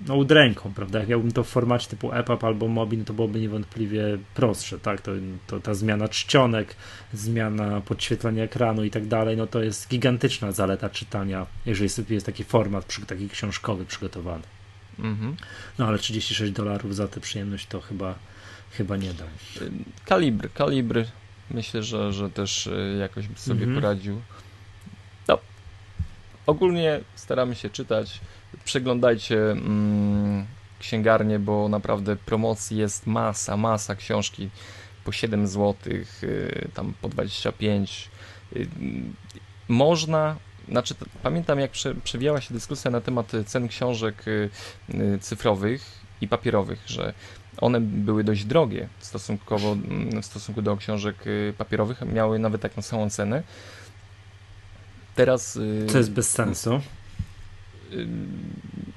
[0.07, 0.99] no udręką, prawda?
[0.99, 5.01] Jak miałbym to w formacie typu EPUB albo Mobi, no to byłoby niewątpliwie prostsze, tak?
[5.01, 5.13] To,
[5.47, 6.77] to ta zmiana czcionek,
[7.13, 12.45] zmiana podświetlenia ekranu i tak dalej, no to jest gigantyczna zaleta czytania, jeżeli jest taki
[12.45, 14.43] format taki książkowy przygotowany.
[15.03, 15.37] Mhm.
[15.79, 18.15] No ale 36 dolarów za tę przyjemność to chyba
[18.71, 19.25] chyba nie da.
[20.05, 21.05] Kalibr, kalibr
[21.51, 23.75] myślę, że, że też e, jakoś by sobie mhm.
[23.75, 24.21] poradził.
[25.29, 25.39] No,
[26.47, 28.21] ogólnie staramy się czytać
[28.65, 30.47] przeglądajcie mm,
[30.79, 34.51] księgarnię, bo naprawdę promocji jest masa, masa książki
[35.05, 35.75] po 7 zł,
[36.23, 38.11] y, tam po 25.
[38.57, 38.69] Y,
[39.69, 40.37] można,
[40.71, 44.51] znaczy pamiętam jak prze, przewijała się dyskusja na temat cen książek y,
[45.21, 45.83] cyfrowych
[46.21, 47.15] i papierowych, że
[47.61, 51.17] one były dość drogie stosunkowo mm, w stosunku do książek
[51.59, 53.43] papierowych, miały nawet taką samą cenę.
[55.15, 55.59] Teraz.
[55.89, 56.81] Co jest bez sensu?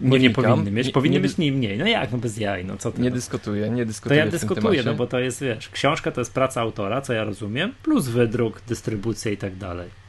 [0.01, 1.77] nie, nie powinny mieć, powinny nie, być nie mniej.
[1.77, 3.01] No jak, no bez jaj, no co ty?
[3.01, 3.15] Nie no.
[3.15, 6.61] dyskutuję, nie dyskutuję To ja dyskutuję, no bo to jest, wiesz, książka to jest praca
[6.61, 10.02] autora, co ja rozumiem, plus wydruk, dystrybucja i tak dalej.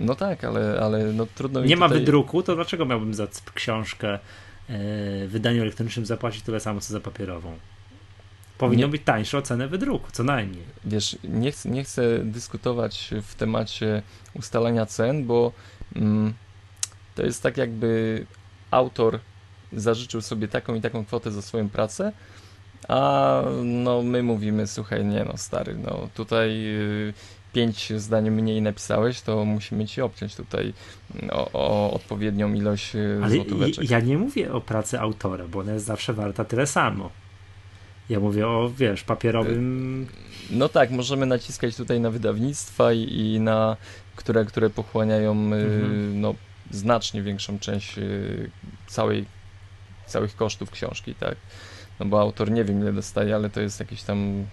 [0.00, 4.18] No tak, ale, ale no trudno Nie ma wydruku, to dlaczego miałbym za książkę e,
[4.68, 7.58] w wydaniu elektronicznym zapłacić tyle samo, co za papierową?
[8.58, 10.64] Powinno nie, być tańsze o cenę wydruku, co najmniej.
[10.84, 14.02] Wiesz, nie chcę, nie chcę dyskutować w temacie
[14.34, 15.52] ustalania cen, bo
[15.96, 16.34] mm,
[17.14, 18.26] to jest tak jakby
[18.70, 19.20] autor
[19.72, 22.12] zażyczył sobie taką i taką kwotę za swoją pracę,
[22.88, 27.14] a no my mówimy, słuchaj, nie no stary, no tutaj y,
[27.56, 30.72] pięć zdań mniej napisałeś, to musimy ci obciąć tutaj
[31.30, 33.90] o, o odpowiednią ilość y, Ale złotóweczek.
[33.90, 37.10] ja nie mówię o pracy autora, bo ona jest zawsze warta tyle samo.
[38.08, 40.06] Ja mówię o, wiesz, papierowym...
[40.50, 43.76] No tak, możemy naciskać tutaj na wydawnictwa i, i na,
[44.16, 46.20] które, które pochłaniają y, mhm.
[46.20, 46.34] no,
[46.70, 48.50] znacznie większą część y,
[48.86, 49.24] całej,
[50.06, 51.36] całych kosztów książki, tak?
[52.00, 54.46] No bo autor nie wiem ile dostaje, ale to jest jakiś tam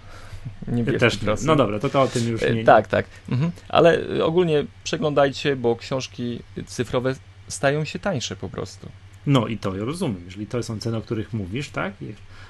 [0.67, 1.47] niewielki Też, procent.
[1.47, 2.63] No dobra, to, to o tym już e, nie...
[2.63, 3.05] Tak, tak.
[3.29, 3.51] Mhm.
[3.69, 7.15] Ale ogólnie przeglądajcie, bo książki cyfrowe
[7.47, 8.89] stają się tańsze po prostu.
[9.25, 11.93] No i to ja rozumiem, jeżeli to są ceny, o których mówisz, tak?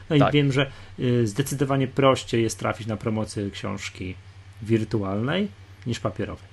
[0.09, 0.33] No i tak.
[0.33, 4.15] wiem, że y, zdecydowanie prościej jest trafić na promocję książki
[4.61, 5.47] wirtualnej
[5.87, 6.45] niż papierowej.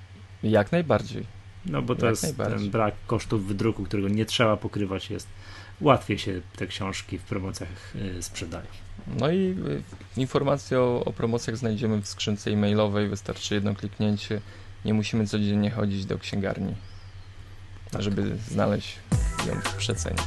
[0.43, 1.25] Jak najbardziej.
[1.65, 5.27] No bo to Jak jest ten brak kosztów wydruku, którego nie trzeba pokrywać, jest
[5.81, 8.65] łatwiej się te książki w promocjach y, sprzedają.
[9.07, 9.83] No i y,
[10.17, 14.41] informacje o, o promocjach znajdziemy w skrzynce e-mailowej, wystarczy jedno kliknięcie.
[14.85, 16.75] Nie musimy codziennie chodzić do księgarni,
[17.91, 18.01] tak.
[18.01, 18.99] żeby znaleźć
[19.47, 20.21] ją w przecenie.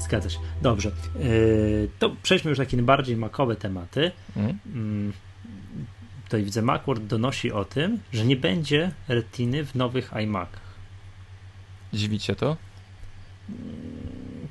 [0.00, 0.38] Zgadza się.
[0.62, 0.90] Dobrze.
[1.18, 4.10] Yy, to przejdźmy już na takie bardziej makowe tematy.
[4.36, 4.58] Mhm.
[4.66, 5.12] Mm.
[6.24, 10.67] Tutaj widzę, Macworld donosi o tym, że nie będzie retiny w nowych iMacach.
[11.92, 12.56] Dziwicie to?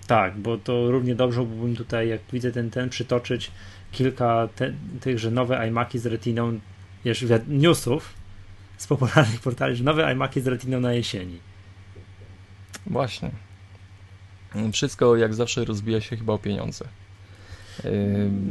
[0.08, 3.52] Tak, bo to równie dobrze mógłbym tutaj, jak widzę ten, ten przytoczyć
[3.92, 6.60] kilka te, tych, że nowe iMaki z retiną,
[7.06, 8.14] wiesz, newsów
[8.78, 11.40] z popularnych portali, że nowe iMaki z retiną na jesieni.
[12.86, 13.32] Właśnie.
[14.74, 16.86] Wszystko jak zawsze rozbija się chyba o pieniądze.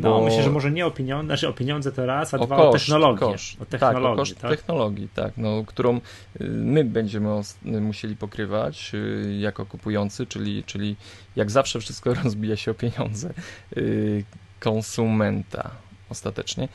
[0.00, 0.24] No, bo...
[0.24, 2.74] myślę, że może nie o pieniądze, znaczy o pieniądze to raz, a o dwa koszt,
[2.74, 3.18] o technologię.
[3.18, 3.62] Koszt.
[3.62, 4.50] O technologii, tak, o koszt tak?
[4.50, 6.00] technologii, tak, no, którą y,
[6.44, 10.96] my będziemy musieli pokrywać y, jako kupujący, czyli, czyli
[11.36, 13.34] jak zawsze wszystko rozbija się o pieniądze
[13.76, 14.24] y,
[14.60, 15.70] konsumenta
[16.10, 16.68] ostatecznie.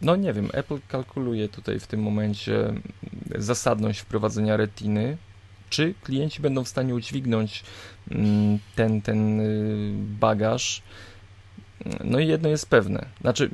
[0.00, 2.74] No nie wiem, Apple kalkuluje tutaj w tym momencie
[3.36, 5.16] zasadność wprowadzenia retiny
[5.74, 7.62] czy klienci będą w stanie udźwignąć
[8.10, 10.82] mm, ten, ten y, bagaż.
[12.04, 13.50] No i jedno jest pewne, znaczy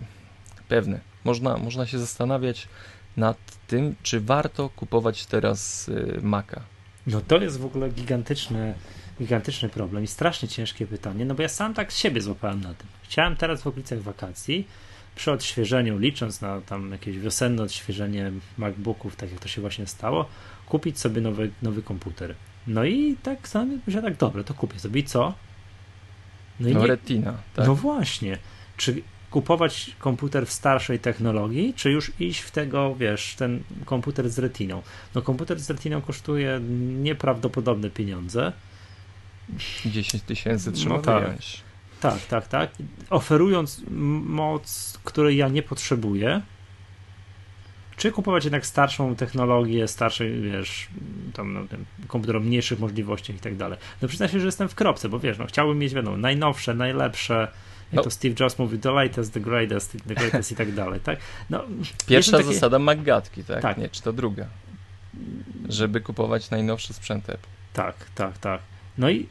[0.69, 2.69] pewne, można, można się zastanawiać
[3.17, 6.61] nad tym, czy warto kupować teraz y, Maca.
[7.07, 8.75] No to jest w ogóle gigantyczny,
[9.19, 12.75] gigantyczny problem i strasznie ciężkie pytanie, no bo ja sam tak z siebie złapałem na
[12.75, 12.87] tym.
[13.03, 14.67] Chciałem teraz w okolicach wakacji
[15.17, 20.29] przy odświeżeniu, licząc na tam jakieś wiosenne odświeżenie MacBooków, tak jak to się właśnie stało,
[20.71, 22.35] kupić sobie nowy, nowy komputer.
[22.67, 25.01] No i tak sam myślę, tak, dobra, to kupię sobie.
[25.01, 25.35] I co?
[26.61, 26.87] No, i no nie...
[26.87, 27.67] Retina, tak?
[27.67, 28.39] No właśnie.
[28.77, 34.39] Czy kupować komputer w starszej technologii, czy już iść w tego, wiesz, ten komputer z
[34.39, 34.83] retiną?
[35.15, 36.61] No komputer z retiną kosztuje
[37.03, 38.53] nieprawdopodobne pieniądze.
[39.87, 41.25] 10 tysięcy trzeba no tak.
[41.25, 41.63] wyjąć.
[42.01, 42.71] Tak, tak, tak.
[43.11, 43.83] Oferując
[44.25, 46.43] moc, której ja nie potrzebuję,
[48.01, 50.89] czy kupować jednak starszą technologię, starszy, wiesz,
[51.35, 51.61] tam no,
[52.07, 53.79] komputer o mniejszych możliwościach i tak dalej.
[54.03, 57.35] No przyznam się, że jestem w kropce, bo wiesz, no chciałbym mieć, wiadomo, najnowsze, najlepsze,
[57.35, 58.03] jak no.
[58.03, 61.19] to Steve Jobs mówi, the latest, the greatest, the greatest i tak dalej, tak?
[61.51, 61.65] No,
[62.07, 62.55] Pierwsza takie...
[62.55, 63.63] zasada McGatki, tak?
[63.63, 63.79] tak?
[63.79, 64.47] Nie, czy to druga?
[65.69, 67.49] Żeby kupować najnowszy sprzęt Apple.
[67.73, 68.61] Tak, tak, tak.
[68.99, 69.27] No i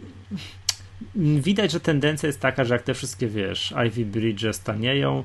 [1.15, 5.23] widać, że tendencja jest taka, że jak te wszystkie, wiesz, Ivy Bridge stanieją,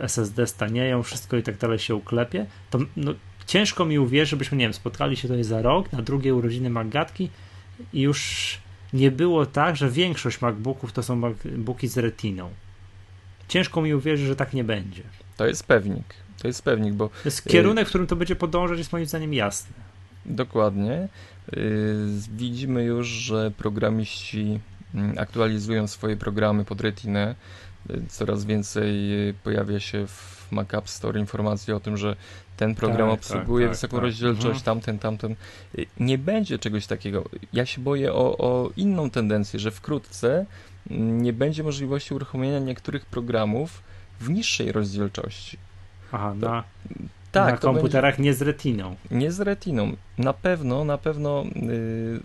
[0.00, 3.14] SSD stanieją, wszystko i tak dalej się uklepie, to no,
[3.46, 7.30] ciężko mi uwierzyć, żebyśmy, nie wiem, spotkali się tutaj za rok, na drugie urodziny Maggatki
[7.92, 8.58] i już
[8.92, 12.50] nie było tak, że większość MacBooków to są MacBooki z retiną.
[13.48, 15.02] Ciężko mi uwierzyć, że tak nie będzie.
[15.36, 16.14] To jest pewnik.
[16.42, 17.08] To jest pewnik, bo.
[17.08, 19.72] To jest kierunek, w którym to będzie podążać, jest moim zdaniem jasny.
[20.26, 21.08] Dokładnie.
[21.56, 21.96] Y,
[22.36, 24.60] widzimy już, że programiści
[24.94, 27.34] mm, aktualizują swoje programy pod retinę
[28.08, 28.94] coraz więcej
[29.44, 32.16] pojawia się w Mac App Store informacji o tym, że
[32.56, 34.64] ten program tak, obsługuje tak, wysoką tak, rozdzielczość, mhm.
[34.64, 35.34] tamten, tamten.
[36.00, 37.24] Nie będzie czegoś takiego.
[37.52, 40.46] Ja się boję o, o inną tendencję, że wkrótce
[40.90, 43.82] nie będzie możliwości uruchomienia niektórych programów
[44.20, 45.58] w niższej rozdzielczości.
[46.12, 46.64] Aha, to, na,
[47.32, 48.96] tak, na komputerach będzie, nie z retiną.
[49.10, 49.96] Nie z retiną.
[50.18, 52.20] Na pewno, na pewno yy,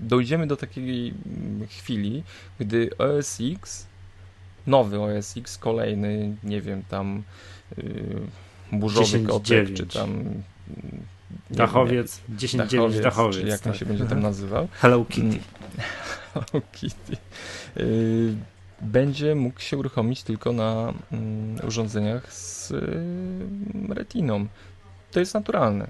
[0.00, 1.14] dojdziemy do takiej
[1.68, 2.22] chwili,
[2.60, 3.86] gdy OS X
[4.66, 7.22] nowy OS X, kolejny, nie wiem, tam
[7.76, 8.20] yy,
[8.72, 10.24] burzowy kotek, czy tam
[11.50, 13.40] Dachowiec, 10.9 Dachowiec.
[13.40, 13.72] Czy jak tak.
[13.72, 14.68] on się będzie tam nazywał.
[14.72, 15.22] Hello Kitty.
[15.22, 15.40] Mm.
[16.34, 17.16] Hello Kitty.
[17.76, 18.36] Yy,
[18.80, 20.92] będzie mógł się uruchomić tylko na
[21.62, 24.46] y, urządzeniach z y, retiną.
[25.10, 25.86] To jest naturalne.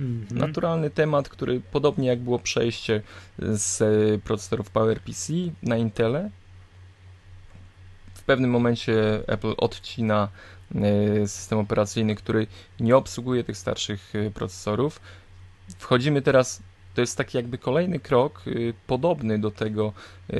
[0.00, 0.36] Mm -hmm.
[0.36, 3.02] Naturalny temat, który podobnie jak było przejście
[3.38, 6.30] z procesorów PowerPC na Intele,
[8.30, 10.28] pewnym momencie Apple odcina
[10.74, 12.46] e, system operacyjny, który
[12.80, 15.00] nie obsługuje tych starszych e, procesorów.
[15.78, 16.62] Wchodzimy teraz,
[16.94, 18.50] to jest taki jakby kolejny krok e,
[18.86, 19.92] podobny do tego,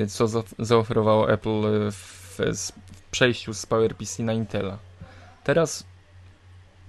[0.08, 0.26] co
[0.58, 2.72] zaoferowało Apple w, w
[3.10, 4.78] przejściu z PowerPC na Intela.
[5.44, 5.84] Teraz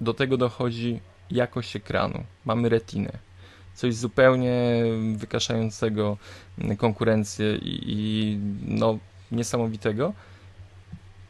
[0.00, 2.24] do tego dochodzi jakość ekranu.
[2.44, 3.12] Mamy retinę.
[3.74, 4.84] Coś zupełnie
[5.16, 6.16] wykaszającego
[6.78, 8.98] konkurencję i, i no,
[9.32, 10.12] niesamowitego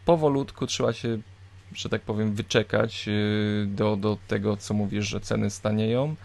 [0.05, 1.19] powolutku trzeba się,
[1.75, 6.17] że tak powiem, wyczekać y, do, do tego, co mówisz, że ceny stanieją,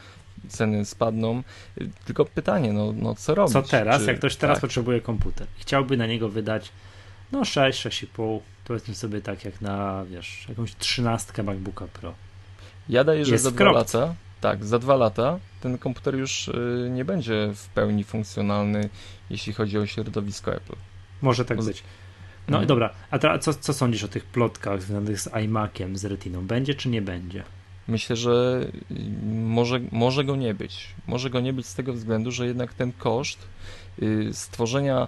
[0.48, 1.44] ceny spadną.
[2.06, 3.54] Tylko pytanie, no, no co robić?
[3.54, 4.02] Co teraz?
[4.02, 4.62] Czy, jak ktoś teraz tak.
[4.62, 6.72] potrzebuje komputer, chciałby na niego wydać
[7.32, 12.14] no 6, 6,5, powiedzmy sobie tak jak na, wiesz, jakąś trzynastkę MacBooka Pro.
[12.90, 16.90] Ja daję, że Jest za dwa lata, tak, za dwa lata ten komputer już y,
[16.92, 18.90] nie będzie w pełni funkcjonalny,
[19.30, 20.76] jeśli chodzi o środowisko Apple.
[21.22, 21.84] Może tak być.
[22.48, 26.06] No i dobra, a teraz co, co sądzisz o tych plotkach związanych z iMaciem, z
[26.06, 26.48] Retiną?
[26.48, 27.44] Będzie czy nie będzie?
[27.88, 28.66] Myślę, że
[29.34, 30.88] może, może go nie być.
[31.08, 33.48] Może go nie być z tego względu, że jednak ten koszt
[34.02, 35.08] y, stworzenia.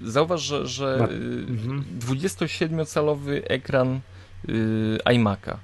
[0.00, 3.42] Zauważ, że, że y, 27-calowy mhm.
[3.48, 4.00] ekran
[4.48, 5.56] y, iMac'a.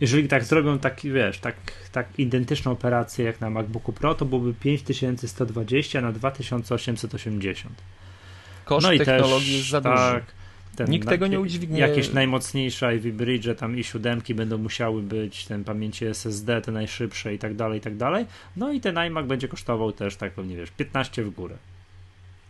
[0.00, 1.56] Jeżeli tak zrobią taki, wiesz, tak,
[1.92, 7.82] tak identyczną operację jak na MacBooku Pro, to byłoby 5120 na 2880
[8.68, 9.96] koszt no technologii też, jest za duży.
[9.96, 10.24] Tak.
[10.76, 11.80] ten, Nikt tego nie udźwignie.
[11.80, 17.34] Jakieś najmocniejsze Ivy Bridge, tam i siódemki będą musiały być, ten pamięci SSD, te najszybsze
[17.34, 18.26] i tak dalej, i tak dalej.
[18.56, 21.56] No i ten iMac będzie kosztował też tak pewnie, wiesz, 15 w górę.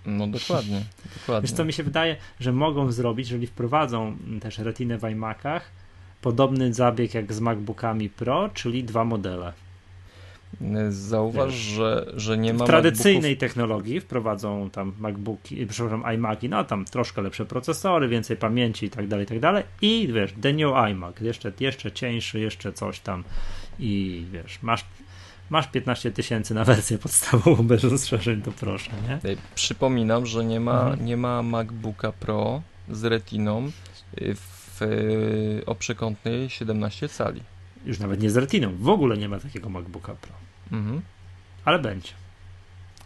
[0.06, 0.82] No dokładnie,
[1.18, 1.48] dokładnie.
[1.48, 5.70] Wiesz co, mi się wydaje, że mogą zrobić, jeżeli wprowadzą też retinę w iMacach,
[6.22, 9.52] podobny zabieg jak z MacBookami Pro, czyli dwa modele.
[10.88, 12.64] Zauważ, że, że nie ma.
[12.64, 13.40] W tradycyjnej MacBooków...
[13.40, 19.08] technologii wprowadzą tam MacBooki, przepraszam, iMaki, no tam troszkę lepsze procesory, więcej pamięci i tak
[19.08, 19.64] dalej, i tak dalej.
[19.82, 23.24] I wiesz, the new iMac, jeszcze, jeszcze cieńszy, jeszcze coś tam.
[23.78, 24.84] I wiesz, masz,
[25.50, 29.36] masz 15 tysięcy na wersję podstawową bez rozszerzeń, to proszę, nie?
[29.54, 31.04] Przypominam, że nie ma, mhm.
[31.04, 33.70] nie ma MacBooka Pro z retiną
[34.34, 34.58] w
[35.66, 37.42] o przekątnej 17 cali
[37.86, 40.32] już nawet nie z retiną, w ogóle nie ma takiego MacBooka Pro.
[40.72, 41.02] Mhm.
[41.64, 42.12] Ale będzie.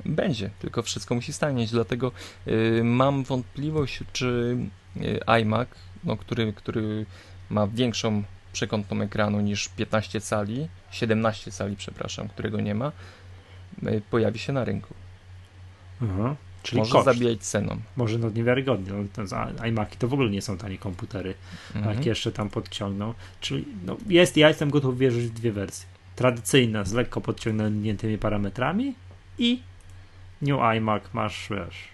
[0.05, 2.13] Będzie, tylko wszystko musi stanieć, dlatego
[2.49, 4.57] y, mam wątpliwość, czy
[4.97, 5.69] y, iMac,
[6.05, 7.07] no, który, który
[7.51, 12.93] ma większą przekątną ekranu niż 15 cali, 17 cali, przepraszam, którego nie ma,
[13.83, 14.95] y, pojawi się na rynku.
[16.03, 16.37] Mhm.
[16.63, 17.05] Czyli Może koszt.
[17.05, 17.77] zabijać ceną.
[17.97, 18.93] Może no niewiarygodnie.
[18.93, 21.35] No, iMaki to w ogóle nie są tanie komputery.
[21.75, 21.97] Mhm.
[21.97, 23.15] Jak jeszcze tam podciągną.
[23.41, 25.87] Czyli no, jest, ja jestem gotów wierzyć w dwie wersje.
[26.17, 28.95] Tradycyjna z lekko podciągniętymi parametrami
[29.39, 29.61] i
[30.43, 31.89] New iMac masz, wiesz,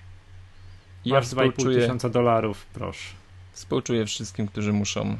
[1.04, 3.14] ja masz 2,5 tysiąca dolarów, proszę.
[3.52, 5.16] Współczuję wszystkim, którzy muszą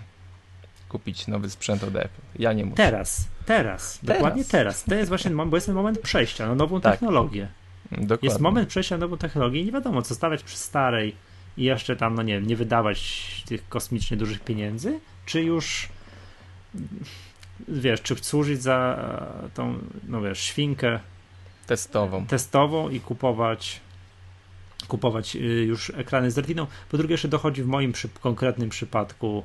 [0.88, 2.20] kupić nowy sprzęt od Apple.
[2.38, 2.76] Ja nie muszę.
[2.76, 4.16] Teraz, teraz, teraz.
[4.18, 4.84] dokładnie teraz.
[4.84, 6.92] To jest właśnie bo jest ten moment przejścia na nową tak.
[6.92, 7.48] technologię.
[7.90, 8.29] Dokładnie.
[8.29, 11.14] Jest moment przejścia nową technologię i nie wiadomo, co stawiać przy starej
[11.57, 15.88] i jeszcze tam, no nie wiem, nie wydawać tych kosmicznie dużych pieniędzy, czy już
[17.68, 19.05] wiesz, czy służyć za
[19.55, 21.01] tą, no wiesz, świnkę
[21.66, 23.81] testową, testową i kupować
[24.88, 26.66] kupować y, już ekrany z retiną.
[26.90, 29.44] Po drugie, jeszcze dochodzi w moim przy, konkretnym przypadku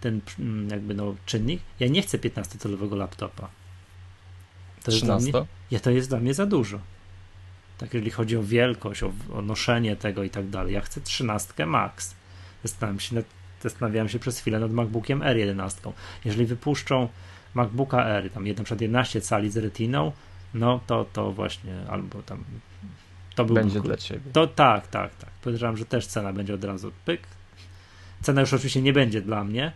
[0.00, 1.60] ten mm, jakby no czynnik.
[1.80, 3.48] Ja nie chcę 15-calowego laptopa.
[4.82, 5.26] To 13?
[5.26, 6.78] Jest mnie, ja, to jest dla mnie za dużo
[7.82, 10.74] tak jeżeli chodzi o wielkość, o, o noszenie tego i tak dalej.
[10.74, 12.14] Ja chcę 13 max.
[12.64, 13.24] Zastanawiam się, nad,
[13.62, 15.92] zastanawiałem się przez chwilę nad MacBookiem R11.
[16.24, 17.08] Jeżeli wypuszczą
[17.54, 20.12] MacBooka R, tam na przykład 11 cali z retiną,
[20.54, 22.44] no to to właśnie, albo tam
[23.34, 24.32] to był będzie dla ciebie.
[24.32, 25.30] To tak, tak, tak.
[25.30, 27.20] Podejrzewam, że też cena będzie od razu pyk.
[28.22, 29.72] Cena już oczywiście nie będzie dla mnie.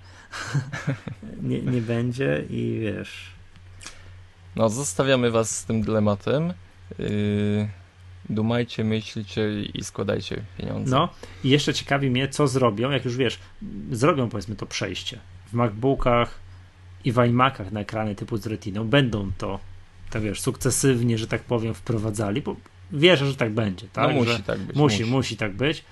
[1.43, 3.31] nie, nie będzie i wiesz.
[4.57, 6.53] No, zostawiamy was z tym dylematem.
[6.99, 7.69] Yy,
[8.31, 10.91] Dumajcie, myślcie i składajcie pieniądze.
[10.91, 11.09] No
[11.45, 13.39] i jeszcze ciekawi mnie, co zrobią, jak już wiesz,
[13.91, 16.39] zrobią powiedzmy to przejście w MacBookach
[17.05, 18.85] i w iMacach na ekrany typu z Retiną.
[18.85, 19.61] Będą to,
[20.11, 22.57] tak wiesz, sukcesywnie, że tak powiem, wprowadzali, bo
[22.93, 23.87] wierzę, że tak będzie.
[23.93, 24.09] Tak?
[24.09, 24.77] No musi że tak być.
[24.77, 25.85] Musi, musi, musi tak być.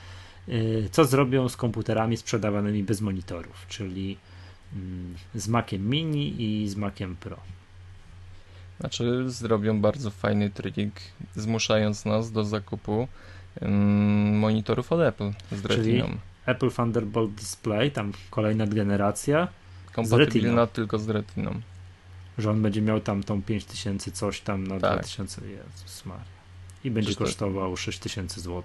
[0.48, 4.16] Y, co zrobią z komputerami sprzedawanymi bez monitorów, czyli
[4.72, 7.36] mm, z Maciem Mini i z Maciem Pro.
[8.80, 11.00] Znaczy zrobią bardzo fajny trik,
[11.36, 13.08] zmuszając nas do zakupu
[13.60, 16.06] um, monitorów od Apple z retiną.
[16.06, 19.48] Czyli Apple Thunderbolt Display, tam kolejna generacja.
[19.92, 21.60] Kompatybilna tylko z retiną.
[22.38, 24.92] Że on będzie miał tam tą 5000 coś tam na tak.
[24.92, 26.24] 2000, Jezus Maria.
[26.84, 27.76] I będzie Przecież kosztował to...
[27.76, 28.62] 6000 zł.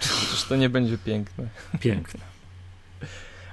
[0.00, 1.48] Przecież to nie będzie piękne.
[1.80, 2.20] Piękne.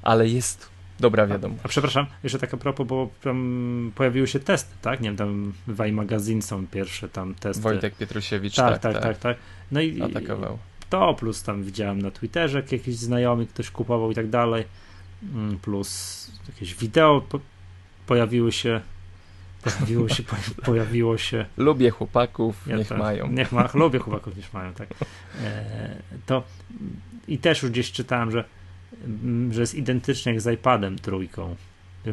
[0.01, 1.55] Ale jest Dobra, wiadomo.
[1.63, 5.01] A, a, przepraszam, jeszcze tak a propos, bo tam pojawiły się testy, tak?
[5.01, 7.63] Nie wiem, tam w iMagazine są pierwsze tam testy.
[7.63, 9.17] Wojtek Pietrusiewicz, tak, tak, tak, tak.
[9.17, 9.37] tak.
[9.71, 10.57] No i atakował.
[10.89, 14.65] To plus tam widziałem na Twitterze, jak jakiś znajomy ktoś kupował i tak dalej.
[15.33, 17.39] Mm, plus jakieś wideo po,
[18.07, 18.81] pojawiły się.
[19.61, 20.23] Pojawiło się,
[20.65, 21.45] pojawiło się.
[21.57, 23.31] Lubię chłopaków, ja niech tak, mają.
[23.31, 24.89] Niech ma, lubię chłopaków, niech mają, tak.
[25.43, 26.43] E, to
[27.27, 28.43] i też już gdzieś czytałem, że
[29.51, 31.55] że jest identyczny jak z iPadem trójką.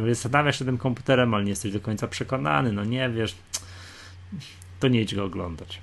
[0.08, 3.36] Zastanawiasz się tym komputerem, ale nie jesteś do końca przekonany, no nie wiesz,
[4.80, 5.80] to nie idź go oglądać.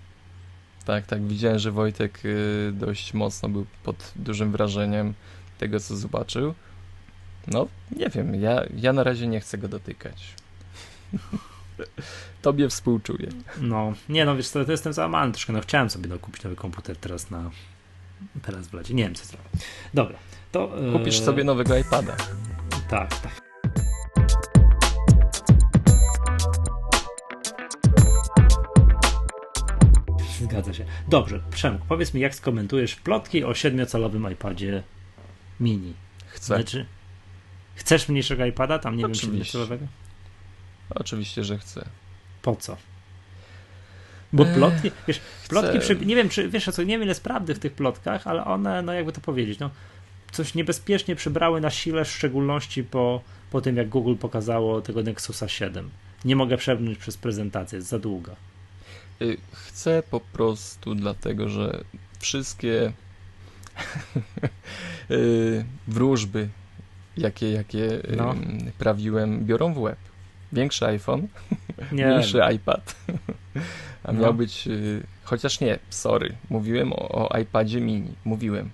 [0.85, 5.13] Tak, tak, widziałem, że Wojtek y, dość mocno był pod dużym wrażeniem
[5.57, 6.53] tego, co zobaczył.
[7.47, 10.33] No, nie wiem, ja, ja na razie nie chcę go dotykać.
[12.41, 13.29] Tobie współczuję.
[13.61, 16.55] No, nie no, wiesz, to, to jestem załamany troszkę, no chciałem sobie no, kupić nowy
[16.55, 17.51] komputer teraz na
[18.41, 19.49] teraz w lecie, nie wiem co zrobię.
[19.93, 20.17] Dobra,
[20.53, 22.15] to, Kupisz e, sobie nowego iPada.
[22.89, 23.41] Tak, tak.
[30.41, 30.85] Zgadza się.
[31.07, 34.83] Dobrze, Przemk, powiedz mi, jak skomentujesz plotki o 7-calowym iPadzie
[35.59, 35.93] mini?
[36.27, 36.55] Chcę.
[36.55, 36.85] Znaczy,
[37.75, 38.79] chcesz mniejszego iPada?
[38.79, 39.57] Tam nie Oczywiście.
[39.57, 39.87] wiem, 7-calowego?
[40.89, 41.85] Oczywiście, że chcę.
[42.41, 42.77] Po co?
[44.33, 47.55] Bo plotki, wiesz, plotki, przy, nie wiem, czy, wiesz, co, nie wiem ile jest prawdy
[47.55, 49.69] w tych plotkach, ale one, no jakby to powiedzieć, no
[50.33, 53.21] coś niebezpiecznie przybrały na sile, w szczególności po,
[53.51, 55.89] po tym, jak Google pokazało tego Nexusa 7.
[56.25, 58.35] Nie mogę przebrnąć przez prezentację, jest za długa.
[59.21, 61.83] Y, chcę po prostu dlatego, że
[62.19, 62.93] wszystkie
[65.11, 66.49] y, wróżby,
[67.17, 68.35] jakie, jakie no.
[68.77, 69.99] prawiłem, biorą w łeb.
[70.53, 71.27] Większy iPhone,
[71.91, 72.05] nie.
[72.07, 72.95] mniejszy iPad,
[74.03, 74.21] a no.
[74.21, 78.69] miał być, y, chociaż nie, sorry, mówiłem o, o iPadzie mini, mówiłem.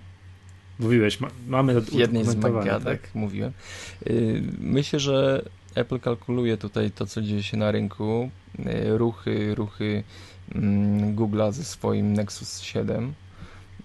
[0.80, 3.14] Mówiłeś, ma, mamy W jednej z magadek tak?
[3.14, 3.52] mówiłem.
[4.58, 5.42] Myślę, że
[5.74, 8.30] Apple kalkuluje tutaj to, co dzieje się na rynku,
[8.96, 10.04] ruchy, ruchy
[10.54, 13.14] Mm, Google'a ze swoim Nexus 7.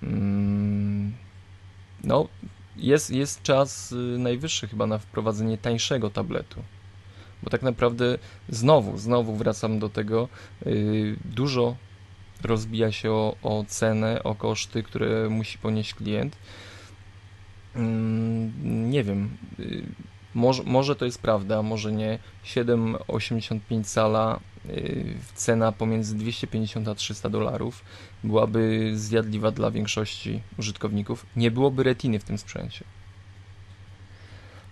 [0.04, 1.14] Mm,
[2.04, 2.28] no,
[2.78, 6.64] jest, jest czas y, najwyższy chyba na wprowadzenie tańszego tabletu.
[7.44, 8.18] Bo tak naprawdę
[8.50, 10.28] znowu, znowu wracam do tego,
[10.68, 11.76] y, dużo
[12.44, 16.38] rozbija się o, o cenę, o koszty, które musi ponieść klient.
[17.76, 19.84] Mm, nie wiem, y,
[20.34, 22.20] może, może to jest prawda, może nie.
[22.46, 27.84] 7,85 cala Y, cena pomiędzy 250 a 300 dolarów
[28.24, 31.26] byłaby zjadliwa dla większości użytkowników.
[31.36, 32.86] Nie byłoby retiny w tym sprzęcie.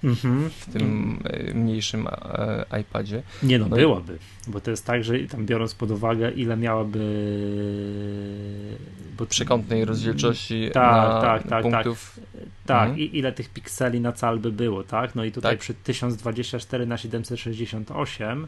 [0.03, 0.49] Mhm.
[0.49, 3.23] W tym y, mniejszym e, iPadzie.
[3.43, 6.99] Nie no, no byłaby, bo to jest tak, że tam biorąc pod uwagę ile miałaby
[9.17, 9.25] bo...
[9.25, 11.63] przekątnej rozdzielczości tak, na tak, tak, tak.
[11.63, 12.19] punktów.
[12.33, 12.89] Tak, tak.
[12.89, 12.99] Mhm.
[12.99, 15.15] i ile tych pikseli na cal by było, tak?
[15.15, 15.59] No i tutaj tak.
[15.59, 18.47] przy 1024 na 768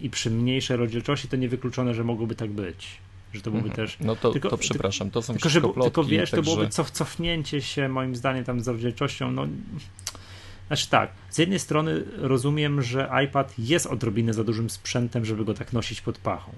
[0.00, 2.98] i przy mniejszej rozdzielczości to niewykluczone, że mogłoby tak być.
[3.36, 3.86] Że to byłoby mhm.
[3.88, 3.96] też.
[4.00, 6.90] No to, tylko, to przepraszam, to są tylko, wszystko plotki, Tylko wiesz, to byłoby cof,
[6.90, 9.30] cofnięcie się moim zdaniem tam z rozdzielczością.
[9.30, 9.46] No,
[10.66, 15.54] znaczy tak, z jednej strony rozumiem, że iPad jest odrobinę za dużym sprzętem, żeby go
[15.54, 16.52] tak nosić pod pachą.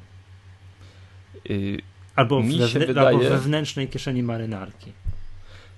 [1.45, 1.79] Yy,
[2.17, 3.09] albo, wewnę, wydaje...
[3.09, 4.93] albo wewnętrznej kieszeni marynarki.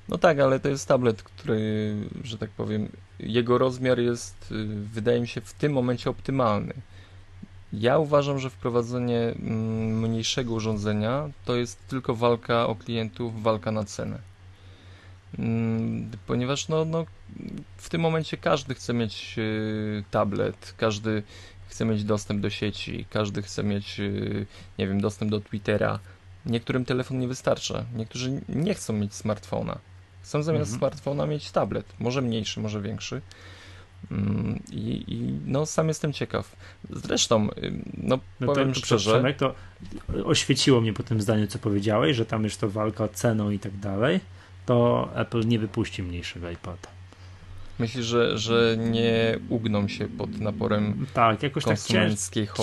[0.09, 1.95] No tak, ale to jest tablet, który,
[2.25, 2.89] że tak powiem,
[3.19, 6.75] jego rozmiar jest, y, wydaje mi się, w tym momencie optymalny.
[7.73, 13.85] Ja uważam, że wprowadzenie mm, mniejszego urządzenia to jest tylko walka o klientów, walka na
[13.85, 14.19] cenę.
[15.39, 17.07] Mm, ponieważ no, no,
[17.77, 21.23] w tym momencie każdy chce mieć y, tablet, każdy
[21.69, 24.47] chce mieć dostęp do sieci, każdy chce mieć, y,
[24.79, 25.99] nie wiem, dostęp do Twittera.
[26.47, 29.79] Niektórym telefon nie wystarcza, niektórzy nie chcą mieć smartfona.
[30.23, 30.79] Chcą zamiast mhm.
[30.79, 33.21] smartfona mieć tablet, może mniejszy, może większy.
[34.11, 36.57] Mm, I, I, no, sam jestem ciekaw.
[36.91, 37.49] Zresztą,
[37.97, 39.11] no, no powiem to, szczerze.
[39.11, 39.55] Przemek, to
[40.25, 43.59] oświeciło mnie po tym zdaniu, co powiedziałeś, że tam jest to walka o ceną i
[43.59, 44.21] tak dalej.
[44.67, 46.89] To Apple nie wypuści mniejszego iPada.
[47.79, 51.73] Myślisz, że, że nie ugną się pod naporem tak, jakoś tak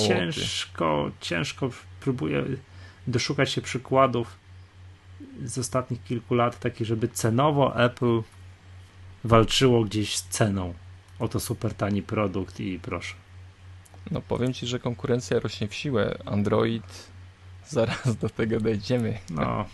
[0.07, 1.69] Ciężko, ciężko
[1.99, 2.43] próbuję
[3.07, 4.35] doszukać się przykładów
[5.45, 8.21] z ostatnich kilku lat taki, żeby cenowo Apple
[9.23, 10.73] walczyło gdzieś z ceną.
[11.19, 13.15] Oto super tani produkt i proszę.
[14.11, 16.17] No powiem Ci, że konkurencja rośnie w siłę.
[16.25, 17.07] Android,
[17.69, 19.17] zaraz do tego dojdziemy.
[19.29, 19.65] No.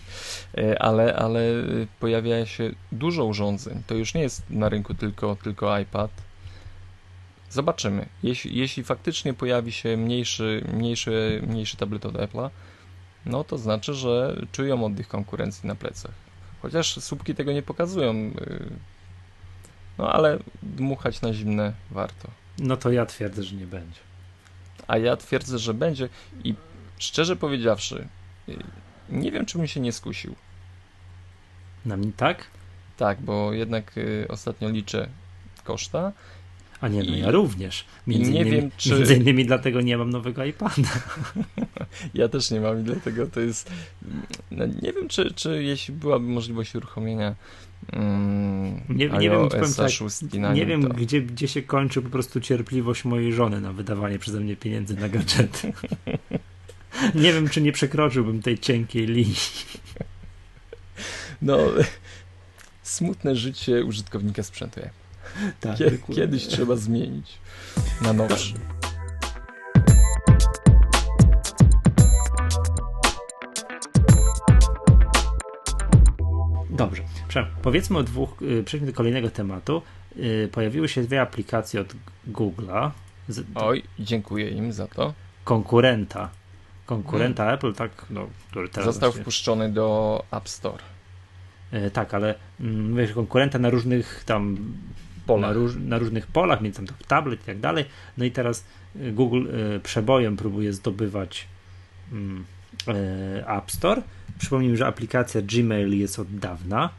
[0.58, 1.42] E, ale, ale
[2.00, 3.84] pojawia się dużo urządzeń.
[3.88, 6.12] To już nie jest na rynku tylko, tylko iPad.
[7.50, 8.06] Zobaczymy.
[8.24, 12.50] Jeśli, jeśli faktycznie pojawi się mniejszy, mniejszy, mniejszy tablet od Apple'a,
[13.26, 16.12] no to znaczy, że czują oddech konkurencji na plecach.
[16.62, 18.32] Chociaż słupki tego nie pokazują.
[19.98, 22.28] No ale dmuchać na zimne warto.
[22.60, 24.00] No to ja twierdzę, że nie będzie.
[24.88, 26.10] A ja twierdzę, że będzie
[26.44, 26.56] i
[26.98, 28.08] szczerze powiedziawszy,
[28.50, 28.58] y,
[29.10, 30.36] nie wiem, czy bym się nie skusił.
[31.86, 32.48] Na mnie tak?
[32.98, 35.08] Tak, bo jednak y, ostatnio liczę
[35.64, 36.12] koszta
[36.84, 37.86] a nie, no I, ja również.
[38.08, 38.90] Między, nie innymi, wiem, czy...
[38.90, 40.90] między innymi dlatego nie mam nowego iPada.
[42.14, 43.72] ja też nie mam i dlatego to jest...
[44.52, 47.36] No, nie wiem, czy, czy jeśli byłaby możliwość uruchomienia
[47.94, 50.22] um, nie, nie wiem, tak, 6
[50.54, 54.56] nie wiem gdzie, gdzie się kończy po prostu cierpliwość mojej żony na wydawanie przeze mnie
[54.56, 55.74] pieniędzy na gadżety.
[57.16, 59.36] nie wiem, czy nie przekroczyłbym tej cienkiej linii.
[61.42, 61.58] No,
[62.84, 64.82] smutne życie użytkownika sprzętu.
[65.60, 65.78] Tak,
[66.16, 67.38] kiedyś trzeba zmienić
[68.02, 68.54] na nowszy.
[76.70, 77.04] Dobrze.
[77.62, 79.82] Powiedzmy o dwóch, y, przejdźmy do kolejnego tematu.
[80.18, 81.94] Y, pojawiły się dwie aplikacje od
[82.28, 82.92] Google'a.
[83.56, 85.14] Oj, dziękuję im za to.
[85.44, 86.30] Konkurenta.
[86.86, 87.56] Konkurenta hmm.
[87.56, 89.22] Apple, tak, no, który teraz Został właśnie...
[89.22, 90.84] wpuszczony do App Store.
[91.74, 94.58] Y, tak, ale mm, wiesz, konkurenta na różnych tam
[95.26, 95.50] polach.
[95.50, 97.86] Na, róż, na, różnych polach, między tam tablet i tak dalej.
[98.18, 98.66] No i teraz
[98.96, 101.48] y, Google y, przebojem próbuje zdobywać
[102.14, 104.02] y, App Store.
[104.40, 106.90] Przypomnijmy, że aplikacja Gmail jest od dawna.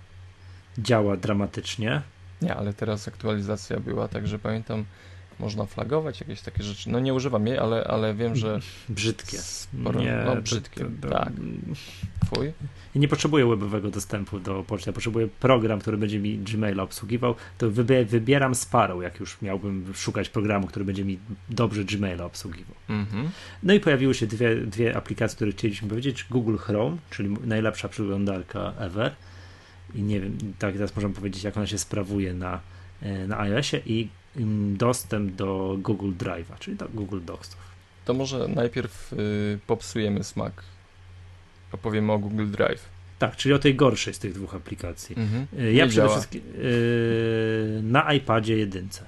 [0.79, 2.03] Działa dramatycznie.
[2.43, 4.85] Nie, ale teraz aktualizacja była, także pamiętam,
[5.39, 6.91] można flagować jakieś takie rzeczy.
[6.91, 8.61] No nie używam jej, ale, ale wiem, że.
[8.89, 9.39] Brzydkie.
[9.39, 10.85] Sporo, nie, no brzydkie.
[10.85, 11.33] To, to, tak.
[12.27, 12.47] Twój?
[12.95, 14.91] Ja nie potrzebuję webowego dostępu do poczty.
[14.91, 17.35] Ja potrzebuję program, który będzie mi Gmaila obsługiwał.
[17.59, 17.71] To
[18.07, 21.19] wybieram Sparrow, jak już miałbym szukać programu, który będzie mi
[21.49, 22.75] dobrze Gmaila obsługiwał.
[22.89, 23.29] Mm-hmm.
[23.63, 26.27] No i pojawiły się dwie, dwie aplikacje, które chcieliśmy powiedzieć.
[26.31, 29.15] Google Chrome, czyli najlepsza przeglądarka ever.
[29.95, 32.61] I nie wiem, tak teraz możemy powiedzieć, jak ona się sprawuje na,
[33.03, 34.09] e, na iOSie i
[34.77, 37.57] dostęp do Google Drive'a, czyli do Google Docsów.
[38.05, 40.63] To może najpierw y, popsujemy smak.
[41.73, 42.83] Opowiemy o Google Drive.
[43.19, 45.17] Tak, czyli o tej gorszej z tych dwóch aplikacji.
[45.19, 45.47] Mhm.
[45.59, 46.09] Y, ja Nie przede działa.
[46.19, 49.05] wszystkim y, na iPadzie jedynce.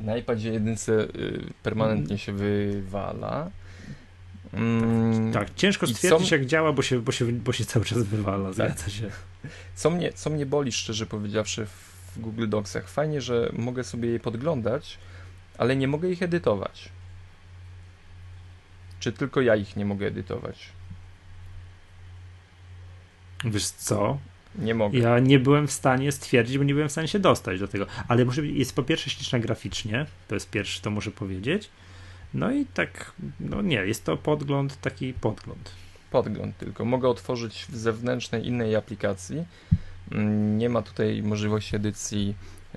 [0.00, 3.50] Na iPadzie jedynce y, permanentnie się wywala.
[4.52, 6.34] Mm, tak, ciężko stwierdzić, są...
[6.34, 8.90] jak działa, bo się, bo, się, bo się cały czas wywala, tak.
[8.90, 9.10] się.
[9.74, 12.88] Co mnie, co mnie boli, szczerze powiedziawszy, w w Google Docsach.
[12.88, 14.98] Fajnie, że mogę sobie je podglądać,
[15.58, 16.88] ale nie mogę ich edytować.
[19.00, 20.68] Czy tylko ja ich nie mogę edytować?
[23.44, 24.18] Wiesz co?
[24.58, 24.98] Nie mogę.
[24.98, 27.86] Ja nie byłem w stanie stwierdzić, bo nie byłem w stanie się dostać do tego.
[28.08, 31.70] Ale może jest po pierwsze śliczna graficznie, to jest pierwsze, to muszę powiedzieć.
[32.34, 35.72] No i tak, no nie, jest to podgląd, taki podgląd.
[36.10, 36.84] Podgląd tylko.
[36.84, 39.44] Mogę otworzyć w zewnętrznej innej aplikacji
[40.56, 42.34] nie ma tutaj możliwości edycji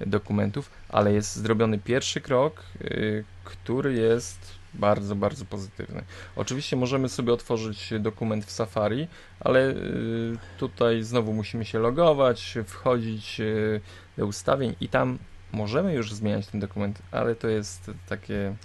[0.08, 4.40] dokumentów, ale jest zrobiony pierwszy krok, y, który jest
[4.74, 6.04] bardzo, bardzo pozytywny.
[6.36, 9.08] Oczywiście możemy sobie otworzyć dokument w Safari,
[9.40, 13.82] ale y, tutaj znowu musimy się logować, wchodzić y,
[14.18, 15.18] do ustawień i tam
[15.52, 18.56] możemy już zmieniać ten dokument, ale to jest takie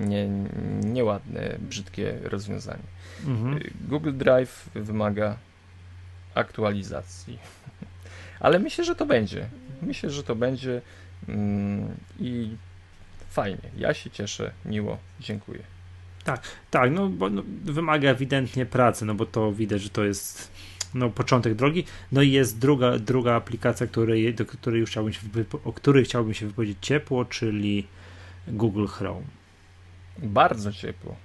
[0.00, 0.28] nie,
[0.84, 2.82] nieładne, brzydkie rozwiązanie.
[3.26, 3.60] Mhm.
[3.88, 5.36] Google Drive wymaga
[6.34, 7.38] aktualizacji.
[8.40, 9.48] Ale myślę, że to będzie.
[9.82, 10.82] Myślę, że to będzie
[11.28, 12.56] mm, i
[13.30, 13.70] fajnie.
[13.78, 15.60] Ja się cieszę, miło, dziękuję.
[16.24, 20.52] Tak, tak, no bo no, wymaga ewidentnie pracy, no bo to widać, że to jest
[20.94, 21.84] no, początek drogi.
[22.12, 25.20] No i jest druga, druga aplikacja, której, do której już chciałbym się
[25.64, 27.86] o której chciałbym się wypowiedzieć ciepło, czyli
[28.48, 29.39] Google Chrome.
[30.22, 31.16] Bardzo ciepło.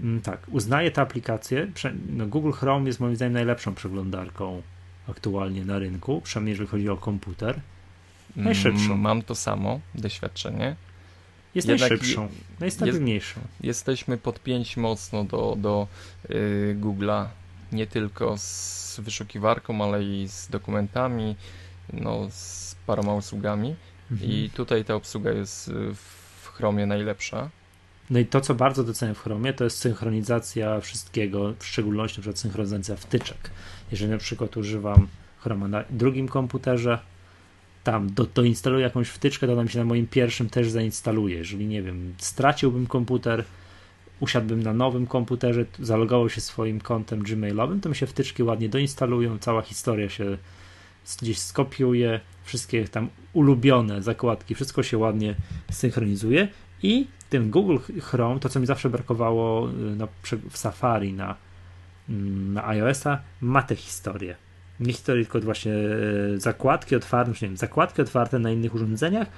[0.00, 1.68] Mm, tak, uznaję tę aplikację.
[2.08, 4.62] No, Google Chrome jest moim zdaniem najlepszą przeglądarką
[5.08, 7.60] aktualnie na rynku, przynajmniej jeżeli chodzi o komputer.
[8.36, 8.84] Najszybszą.
[8.84, 10.76] Mm, mam to samo doświadczenie.
[11.54, 12.28] Jest Jednak najszybszą,
[12.60, 13.40] najstabilniejszą.
[13.40, 15.88] Jest, jesteśmy podpięci mocno do, do
[16.28, 17.26] yy, Google'a,
[17.72, 21.36] nie tylko z wyszukiwarką, ale i z dokumentami,
[21.92, 23.76] no, z paroma usługami.
[24.10, 24.30] Mhm.
[24.30, 25.70] I tutaj ta obsługa jest
[26.42, 27.50] w Chromie najlepsza.
[28.10, 32.38] No i to, co bardzo doceniam w Chromie, to jest synchronizacja wszystkiego, w szczególności przykład
[32.38, 33.50] synchronizacja wtyczek.
[33.90, 35.06] Jeżeli na przykład używam
[35.38, 36.98] Chroma na drugim komputerze,
[37.84, 41.36] tam do, doinstaluję jakąś wtyczkę, to nam się na moim pierwszym też zainstaluje.
[41.36, 43.44] Jeżeli, nie wiem, straciłbym komputer,
[44.20, 49.38] usiadłbym na nowym komputerze, zalogował się swoim kontem gmailowym, to mi się wtyczki ładnie doinstalują,
[49.38, 50.38] cała historia się
[51.22, 55.34] gdzieś skopiuje, wszystkie tam ulubione zakładki, wszystko się ładnie
[55.70, 56.48] synchronizuje
[56.82, 61.34] i ten Google Chrome, to co mi zawsze brakowało y, w Safari na,
[62.08, 64.36] mm, na iOS-a, ma tę historię.
[64.80, 69.28] Nie historię, tylko właśnie y, zakładki otwarte, nie wiem, zakładki otwarte na innych urządzeniach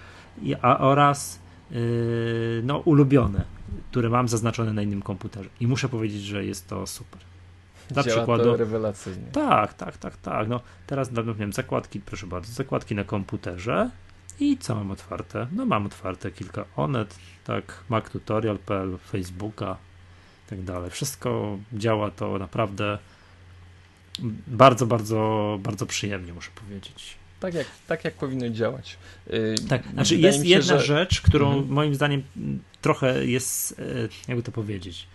[0.42, 1.78] i, a, oraz yy,
[2.64, 3.44] no, ulubione,
[3.90, 5.48] które mam zaznaczone na innym komputerze.
[5.60, 7.20] I muszę powiedzieć, że jest to super.
[7.90, 8.44] Dla Działa przykładu.
[8.44, 9.26] To rewelacyjnie.
[9.32, 10.48] Tak, tak, tak, tak.
[10.48, 13.90] No, teraz no, nie wiem, zakładki, proszę bardzo, zakładki na komputerze
[14.40, 15.46] i co mam otwarte?
[15.52, 17.14] No mam otwarte kilka Onet,
[17.44, 19.76] tak, MacTutorial.pl, Facebooka
[20.46, 20.90] i tak dalej.
[20.90, 22.98] Wszystko działa to naprawdę
[24.46, 27.16] bardzo, bardzo, bardzo przyjemnie, muszę powiedzieć.
[27.40, 28.96] Tak jak, tak jak powinno działać.
[29.26, 30.84] Yy, tak, znaczy jest się, jedna że...
[30.84, 31.68] rzecz, którą mhm.
[31.72, 32.22] moim zdaniem
[32.82, 33.84] trochę jest, e,
[34.28, 35.06] jakby to powiedzieć,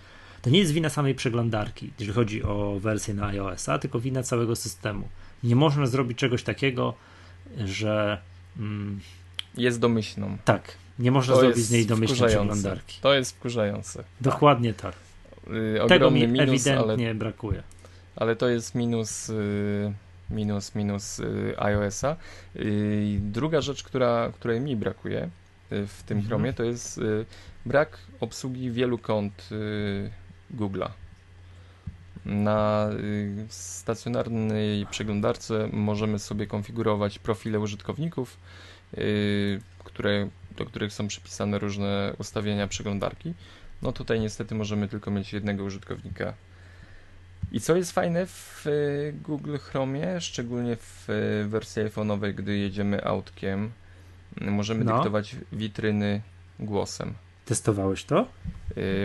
[0.42, 4.56] to nie jest wina samej przeglądarki, jeżeli chodzi o wersję na iOS-a, tylko wina całego
[4.56, 5.08] systemu.
[5.44, 6.94] Nie można zrobić czegoś takiego,
[7.66, 8.22] że
[9.58, 10.38] jest domyślną.
[10.46, 13.00] Tak, nie można to zrobić z niej domyślnej przeglądarki.
[13.02, 14.04] To jest wkurzające.
[14.22, 14.96] Dokładnie tak.
[15.48, 17.64] Yy, Tego mi minus, ewidentnie ale, brakuje.
[18.16, 19.94] Ale to jest minus, yy,
[20.30, 22.16] minus, minus yy, iOS-a.
[22.56, 25.30] Y, druga rzecz, która, której mi brakuje
[25.72, 26.28] y, w tym mhm.
[26.28, 27.26] Chromie, to jest y,
[27.66, 29.50] brak obsługi wielu kont
[30.56, 30.90] Google'a.
[32.26, 32.90] Na
[33.50, 38.38] stacjonarnej przeglądarce możemy sobie konfigurować profile użytkowników,
[39.84, 43.34] które, do których są przypisane różne ustawienia przeglądarki.
[43.82, 46.34] No tutaj niestety możemy tylko mieć jednego użytkownika
[47.52, 53.06] I co jest fajne w y, Google Chromie, szczególnie w y, wersji iPhone'owej, gdy jedziemy
[53.06, 53.72] autkiem,
[54.42, 54.96] możemy no.
[54.96, 56.22] dyktować witryny
[56.60, 57.14] głosem.
[57.46, 58.28] Testowałeś to?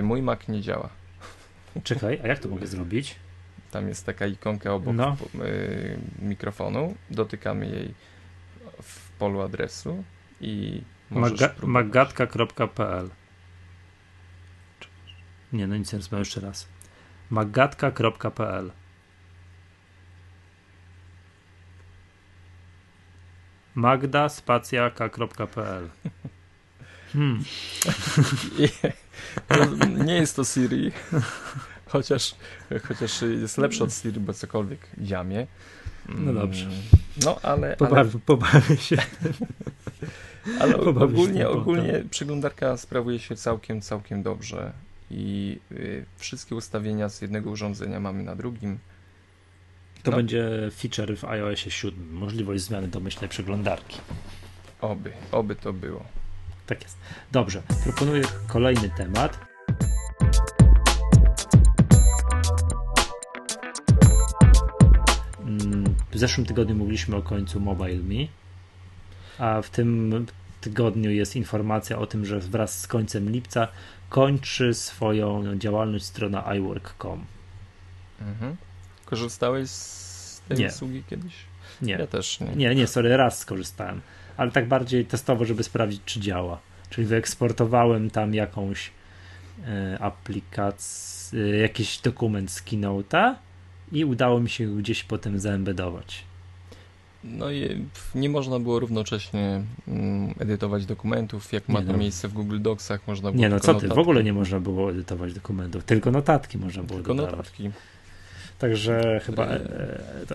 [0.02, 0.88] Mój Mac nie działa.
[1.84, 3.16] Czekaj, a jak to mogę zrobić?
[3.70, 5.16] Tam jest taka ikonka obok no.
[6.18, 6.94] mikrofonu.
[7.10, 7.94] Dotykamy jej
[8.82, 10.04] w polu adresu
[10.40, 13.10] i Maga magatka.pl
[15.52, 16.68] Nie, no nic nie rozumiem jeszcze raz.
[17.30, 18.70] magatka.pl
[23.74, 25.90] Magda spacjaka.pl
[27.12, 27.44] hmm.
[30.04, 30.92] Nie jest to Siri,
[31.92, 32.34] chociaż,
[32.88, 35.46] chociaż jest lepszy od Siri, bo cokolwiek dziamie.
[36.08, 36.66] No dobrze.
[37.24, 37.76] No, ale...
[37.76, 38.20] Pobawię, ale...
[38.26, 38.96] pobawię się.
[40.60, 44.72] Ale ogólnie, ogólnie przeglądarka sprawuje się całkiem, całkiem dobrze
[45.10, 48.78] i y, wszystkie ustawienia z jednego urządzenia mamy na drugim.
[50.02, 50.16] To no.
[50.16, 54.00] będzie feature w iOS 7, możliwość zmiany domyślnej przeglądarki.
[54.80, 56.04] Oby, oby to było.
[56.68, 56.98] Tak jest.
[57.32, 59.38] Dobrze, proponuję kolejny temat.
[65.40, 68.26] Mm, w zeszłym tygodniu mówiliśmy o końcu Mobile Me,
[69.38, 70.26] a w tym
[70.60, 73.68] tygodniu jest informacja o tym, że wraz z końcem lipca
[74.08, 77.24] kończy swoją działalność strona iWork.com.
[78.20, 78.56] Mhm.
[79.04, 80.66] Korzystałeś z tej nie.
[80.66, 81.34] usługi kiedyś?
[81.82, 81.92] Nie.
[81.92, 82.46] Ja też nie.
[82.56, 84.00] Nie, nie, sorry, raz skorzystałem,
[84.38, 86.58] ale tak bardziej testowo, żeby sprawdzić, czy działa.
[86.90, 88.90] Czyli wyeksportowałem tam jakąś
[89.66, 93.34] e, aplikację, e, jakiś dokument z Keynote'a
[93.92, 96.24] i udało mi się gdzieś potem zaembedować.
[97.24, 101.98] No i nie można było równocześnie mm, edytować dokumentów, jak ma to no.
[101.98, 104.90] miejsce w Google Docsach, można było Nie no, co ty, w ogóle nie można było
[104.90, 107.36] edytować dokumentów, tylko notatki można było Tylko dodawać.
[107.36, 107.70] notatki.
[108.58, 109.60] Także chyba e,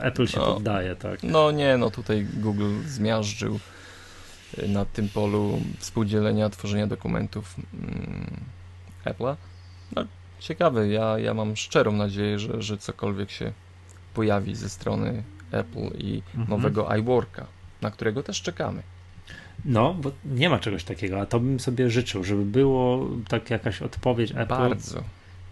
[0.01, 1.24] Apple się no, poddaje, tak?
[1.24, 3.60] No nie, no tutaj Google zmiażdżył
[4.68, 8.39] na tym polu współdzielenia, tworzenia dokumentów mm,
[9.06, 9.36] Apple'a.
[9.95, 10.06] No,
[10.39, 13.51] ciekawe, ja, ja mam szczerą nadzieję, że, że cokolwiek się
[14.14, 16.49] pojawi ze strony Apple i mhm.
[16.49, 17.45] nowego iWorka,
[17.82, 18.84] na którego też czekamy.
[19.66, 23.82] No, bo nie ma czegoś takiego, a to bym sobie życzył, żeby było tak jakaś
[23.82, 24.47] odpowiedź Apple.
[24.47, 24.99] Bardzo.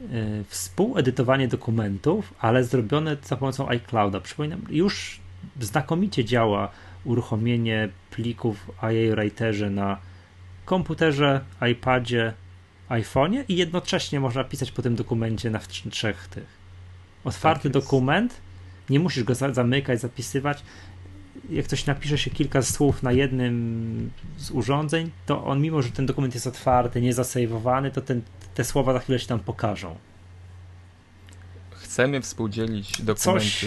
[0.02, 4.20] Y, współedytowanie dokumentów, ale zrobione za pomocą iClouda.
[4.20, 5.20] Przypominam, już
[5.60, 6.72] znakomicie działa
[7.04, 9.98] uruchomienie plików IA Writerze na
[10.66, 11.42] komputerze,
[11.72, 12.34] iPadzie,
[12.90, 16.62] iPhone'ie i jednocześnie można pisać po tym dokumencie na trzech tych.
[17.24, 18.42] Otwarty tak dokument
[18.90, 20.64] nie musisz go zamykać, zapisywać.
[21.50, 26.06] Jak ktoś napisze się kilka słów na jednym z urządzeń, to on, mimo że ten
[26.06, 28.22] dokument jest otwarty, nie zasejwowany, to ten,
[28.54, 29.96] te słowa za chwilę się tam pokażą.
[31.72, 33.50] Chcemy współdzielić dokumenty.
[33.50, 33.66] Coś,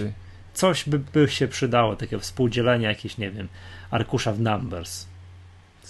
[0.54, 3.48] coś by, by się przydało, takiego współdzielenia jakiegoś, nie wiem,
[3.90, 5.06] arkusza w Numbers.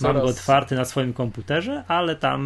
[0.01, 2.41] Mam go otwarty na swoim komputerze, ale tam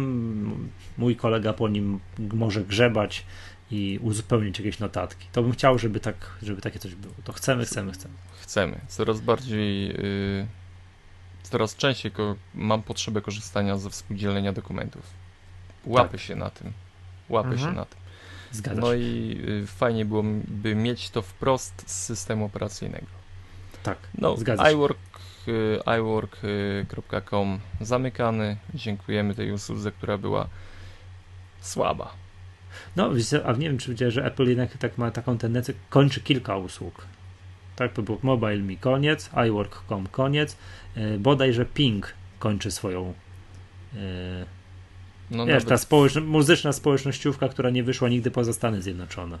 [0.97, 1.99] mój kolega po nim
[2.33, 3.25] może grzebać
[3.71, 5.27] i uzupełnić jakieś notatki.
[5.31, 7.13] To bym chciał, żeby, tak, żeby takie coś było.
[7.23, 8.13] To chcemy, chcemy, chcemy.
[8.41, 8.79] Chcemy.
[8.87, 10.47] Coraz bardziej, yy,
[11.43, 12.11] coraz częściej
[12.55, 15.01] mam potrzebę korzystania ze współdzielenia dokumentów.
[15.85, 16.21] Łapy tak.
[16.21, 16.73] się na tym.
[17.29, 17.69] Łapy mhm.
[17.69, 17.98] się na tym.
[18.51, 18.97] Zgadza no się.
[18.97, 23.07] i y, fajnie byłoby mieć to wprost z systemu operacyjnego.
[23.83, 24.97] Tak, no, zgadza iWork,
[25.47, 28.57] y, iWork.com zamykany.
[28.73, 30.47] Dziękujemy tej usłudze, która była
[31.61, 32.13] słaba.
[32.95, 33.11] No,
[33.45, 37.05] a nie wiem, czy widziałeś, że Apple jednak tak ma taką tendencję, kończy kilka usług.
[37.75, 40.57] Tak, to był Mobile Mi koniec, iWork.com koniec,
[41.19, 43.13] bodajże Ping kończy swoją
[45.31, 45.69] no, wiesz, nawet...
[45.69, 49.37] ta społeczno muzyczna społecznościówka, która nie wyszła nigdy poza Stany Zjednoczone.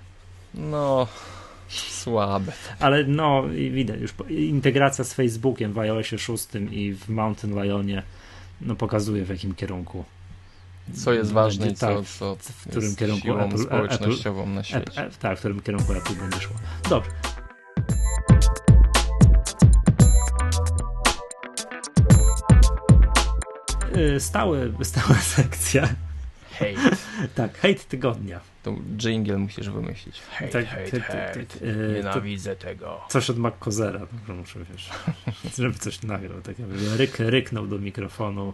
[0.53, 1.07] No,
[1.69, 2.51] słabe.
[2.79, 8.03] Ale no, widać już integracja z Facebookiem w iOSie 6 i w Mountain Lionie
[8.61, 10.05] no, pokazuje w jakim kierunku
[10.93, 15.01] co jest ważne i co, tak, co w którym kierunku Apple, społecznościową Apple, na świecie.
[15.01, 16.55] Apple, tak, w którym kierunku Apple będzie szło.
[16.89, 17.11] Dobrze.
[24.19, 25.89] Stały, stała sekcja.
[26.59, 26.97] Hate.
[27.35, 28.39] tak, hate tygodnia.
[28.63, 30.21] To jingle musisz wymyślić.
[30.21, 31.33] Hate, tak, hate, ty, hate.
[31.33, 33.01] Ty, ty, Nienawidzę to tego.
[33.09, 34.89] Coś od McCozera, dobrze muszę, wiesz,
[35.57, 36.41] żeby coś nagrał.
[36.41, 38.53] Tak jakby ryk, ryknął do mikrofonu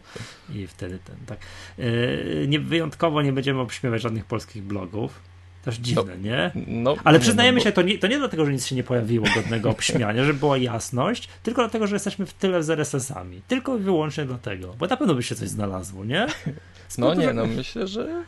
[0.50, 1.40] i wtedy ten, tak.
[1.78, 5.20] Yy, nie, wyjątkowo nie będziemy obśmiewać żadnych polskich blogów.
[5.66, 6.52] Też dziwne, no, nie?
[6.68, 8.84] No, Ale przyznajemy nie, no, się, to nie, to nie dlatego, że nic się nie
[8.84, 13.42] pojawiło godnego obśmiania, żeby była jasność, tylko dlatego, że jesteśmy w tyle z RSS-ami.
[13.48, 14.76] Tylko i wyłącznie dlatego.
[14.80, 16.28] Bo na pewno by się coś znalazło, nie?
[16.98, 18.24] no nie, no myślę, że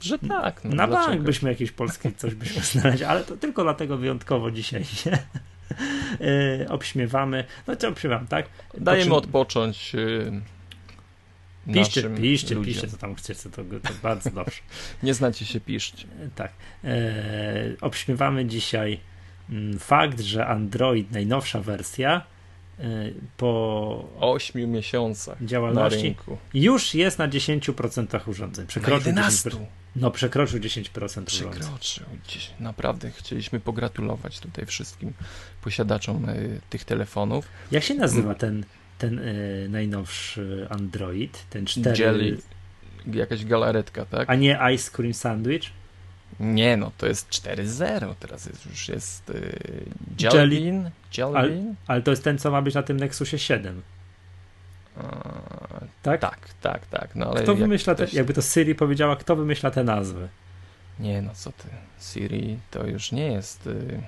[0.00, 0.64] że tak.
[0.64, 1.12] No, Na dlaczego?
[1.12, 5.18] bank byśmy jakieś polskie coś byśmy znaleźli, ale to tylko dlatego wyjątkowo dzisiaj się
[6.20, 7.44] yy, obśmiewamy.
[7.66, 8.46] No co obśmiewam, tak?
[8.78, 9.94] Dajemy odpocząć.
[9.94, 10.40] Yy...
[11.66, 12.64] Piszcie, piszcie, ludziom.
[12.64, 14.56] piszcie, co tam chcecie, to, to bardzo dobrze.
[15.02, 16.06] Nie znacie się, piszcie.
[16.34, 16.52] Tak.
[16.84, 16.94] E,
[17.80, 19.00] obśmiewamy dzisiaj
[19.50, 22.26] mm, fakt, że Android, najnowsza wersja,
[22.78, 22.84] e,
[23.36, 26.16] po 8 miesiącach działalności
[26.54, 28.66] już jest na 10% urządzeń.
[28.66, 29.50] Przekroczył na 11.
[29.50, 29.64] 10%,
[29.96, 32.06] no, przekroczył 10% Przekroczył.
[32.60, 35.12] Naprawdę chcieliśmy pogratulować tutaj wszystkim
[35.62, 37.46] posiadaczom y, tych telefonów.
[37.70, 38.64] Jak się nazywa ten
[39.02, 42.02] ten y, najnowszy Android, ten 4...
[42.02, 42.38] Jelly,
[43.06, 44.30] jakaś galaretka, tak?
[44.30, 45.70] A nie Ice Cream Sandwich?
[46.40, 49.84] Nie, no to jest 4.0, teraz jest, już jest y,
[50.20, 53.82] Jelly, Jelly, Jelly ale, ale to jest ten, co ma być na tym Nexusie 7.
[54.96, 55.02] A,
[56.02, 56.20] tak?
[56.20, 57.14] Tak, tak, tak.
[57.14, 60.28] No, ale kto wymyśla, te, jakby to Siri powiedziała, kto wymyśla te nazwy?
[60.98, 61.68] Nie, no co ty,
[62.00, 63.66] Siri to już nie jest...
[63.66, 64.02] Y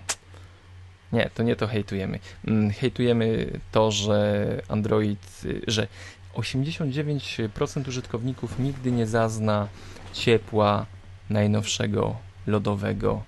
[1.14, 2.18] nie, to nie to hejtujemy.
[2.46, 5.86] Mm, hejtujemy to, że Android, że
[6.34, 9.68] 89% użytkowników nigdy nie zazna
[10.12, 10.86] ciepła
[11.30, 13.22] najnowszego lodowego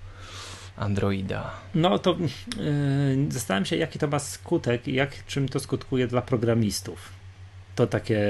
[0.77, 1.51] Androida.
[1.75, 6.23] No to yy, zastanawiam się, jaki to ma skutek i jak, czym to skutkuje dla
[6.23, 7.13] programistów.
[7.75, 8.21] To takie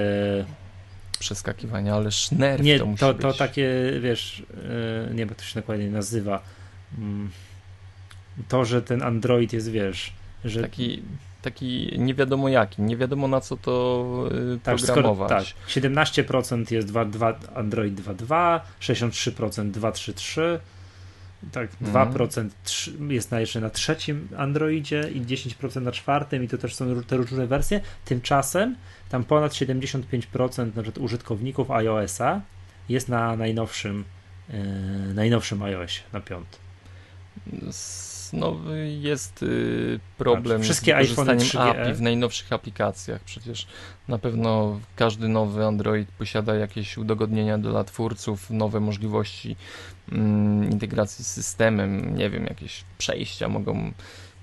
[1.19, 3.23] przeskakiwania, ale nerw nie, to musi to, być.
[3.23, 6.43] to takie, wiesz, yy, nie wiem, jak to się dokładnie nazywa.
[6.99, 7.46] Yy
[8.49, 10.13] to, że ten Android jest, wiesz,
[10.45, 10.63] że...
[10.63, 11.03] Taki,
[11.43, 15.49] taki nie wiadomo jaki, nie wiadomo na co to yy, tak, programować.
[15.49, 20.59] Skoro, tak, 17% jest 2, 2, Android 2.2, 63% 2.3.3,
[21.53, 22.13] tak, mm.
[22.13, 22.49] 2%
[23.13, 27.17] jest na, jeszcze na trzecim Androidzie i 10% na czwartym i to też są te
[27.17, 27.81] różne wersje.
[28.05, 28.77] Tymczasem
[29.09, 32.41] tam ponad 75% na przykład użytkowników iOS-a
[32.89, 34.05] jest na najnowszym,
[34.49, 34.59] yy,
[35.15, 36.61] najnowszym iOSie, na piątym
[38.33, 38.57] no,
[39.01, 43.21] jest y, problem Wszystkie z wykorzystaniem API w najnowszych aplikacjach.
[43.21, 43.67] Przecież
[44.09, 49.57] na pewno każdy nowy Android posiada jakieś udogodnienia dla twórców, nowe możliwości
[50.13, 53.93] mm, integracji z systemem, nie wiem, jakieś przejścia mogą,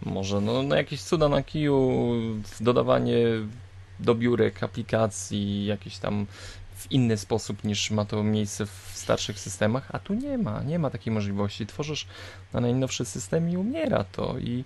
[0.05, 2.01] może no, no jakieś cuda na kiju,
[2.61, 3.17] dodawanie
[3.99, 6.25] do biurek aplikacji, jakieś tam
[6.83, 10.79] w inny sposób niż ma to miejsce w starszych systemach, a tu nie ma, nie
[10.79, 11.65] ma takiej możliwości.
[11.65, 12.07] Tworzysz
[12.53, 14.63] na najnowszy system i umiera to i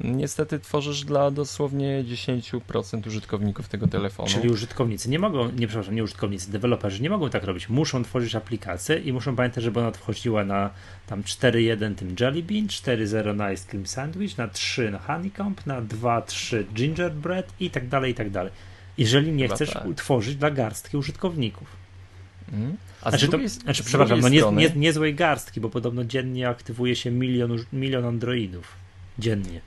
[0.00, 4.28] niestety tworzysz dla dosłownie 10% użytkowników tego telefonu.
[4.28, 7.68] Czyli użytkownicy nie mogą, nie przepraszam, nie użytkownicy, deweloperzy nie mogą tak robić.
[7.68, 10.70] Muszą tworzyć aplikację i muszą pamiętać, żeby ona wchodziła na
[11.06, 15.82] tam 4.1 tym Jelly Bean, 4.0 na Ice Cream Sandwich, na 3 na Honeycomb, na
[15.82, 18.52] 2.3 Gingerbread i tak dalej, i tak dalej
[18.98, 19.86] jeżeli nie Chyba chcesz tak.
[19.86, 21.68] utworzyć dla garstki użytkowników.
[22.52, 22.76] Mm.
[23.02, 26.96] A znaczy, drugiej, to, znaczy przepraszam, no nie, nie, niezłej garstki, bo podobno dziennie aktywuje
[26.96, 28.72] się milion, milion androidów.
[29.18, 29.60] Dziennie.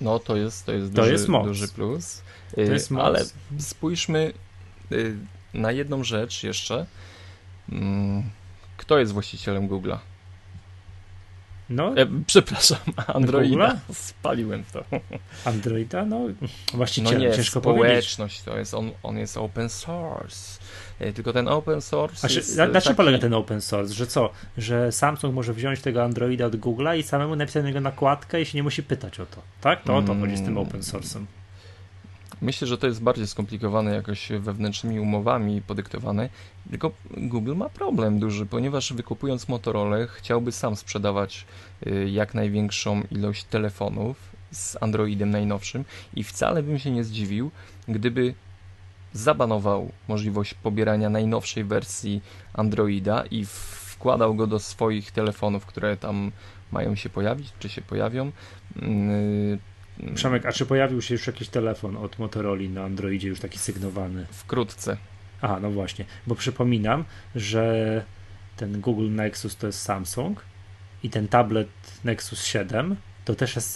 [0.00, 1.46] No to jest, to jest, to duży, jest moc.
[1.46, 2.22] duży plus.
[2.54, 3.04] To jest y, moc.
[3.04, 3.24] Ale
[3.58, 4.32] spójrzmy
[4.92, 5.16] y,
[5.54, 6.86] na jedną rzecz jeszcze.
[7.72, 8.22] Mm,
[8.76, 9.98] kto jest właścicielem Google'a?
[11.70, 13.76] No, e, przepraszam, Androida.
[13.92, 14.84] Spaliłem to.
[15.50, 16.04] Androida?
[16.04, 16.20] No,
[16.74, 20.60] właściciel, no nie, ciężko społeczność to jest, on, on jest open source.
[20.98, 22.28] E, tylko ten open source.
[22.28, 22.96] A jest, na, na czym taki...
[22.96, 23.94] polega ten open source?
[23.94, 24.30] Że co?
[24.58, 28.46] Że Samsung może wziąć tego Androida od Google'a i samemu napisać na niego nakładkę i
[28.46, 29.42] się nie musi pytać o to.
[29.60, 29.82] Tak?
[29.84, 30.58] To o to chodzi z tym mm.
[30.58, 31.24] open source'em.
[32.42, 36.28] Myślę, że to jest bardziej skomplikowane jakoś wewnętrznymi umowami podyktowane.
[36.70, 41.46] Tylko Google ma problem duży, ponieważ wykupując Motorola chciałby sam sprzedawać
[41.86, 44.16] y, jak największą ilość telefonów
[44.50, 45.84] z Androidem najnowszym
[46.14, 47.50] i wcale bym się nie zdziwił,
[47.88, 48.34] gdyby
[49.12, 52.22] zabanował możliwość pobierania najnowszej wersji
[52.54, 56.32] Androida i wkładał go do swoich telefonów, które tam
[56.72, 58.32] mają się pojawić, czy się pojawią,
[58.76, 59.58] y,
[60.14, 64.26] Przemek, a czy pojawił się już jakiś telefon od Motorola na Androidzie już taki sygnowany?
[64.30, 64.96] Wkrótce.
[65.40, 68.04] A, no właśnie, bo przypominam, że
[68.56, 70.44] ten Google Nexus to jest Samsung
[71.02, 71.68] i ten tablet
[72.04, 73.70] Nexus 7 to też jest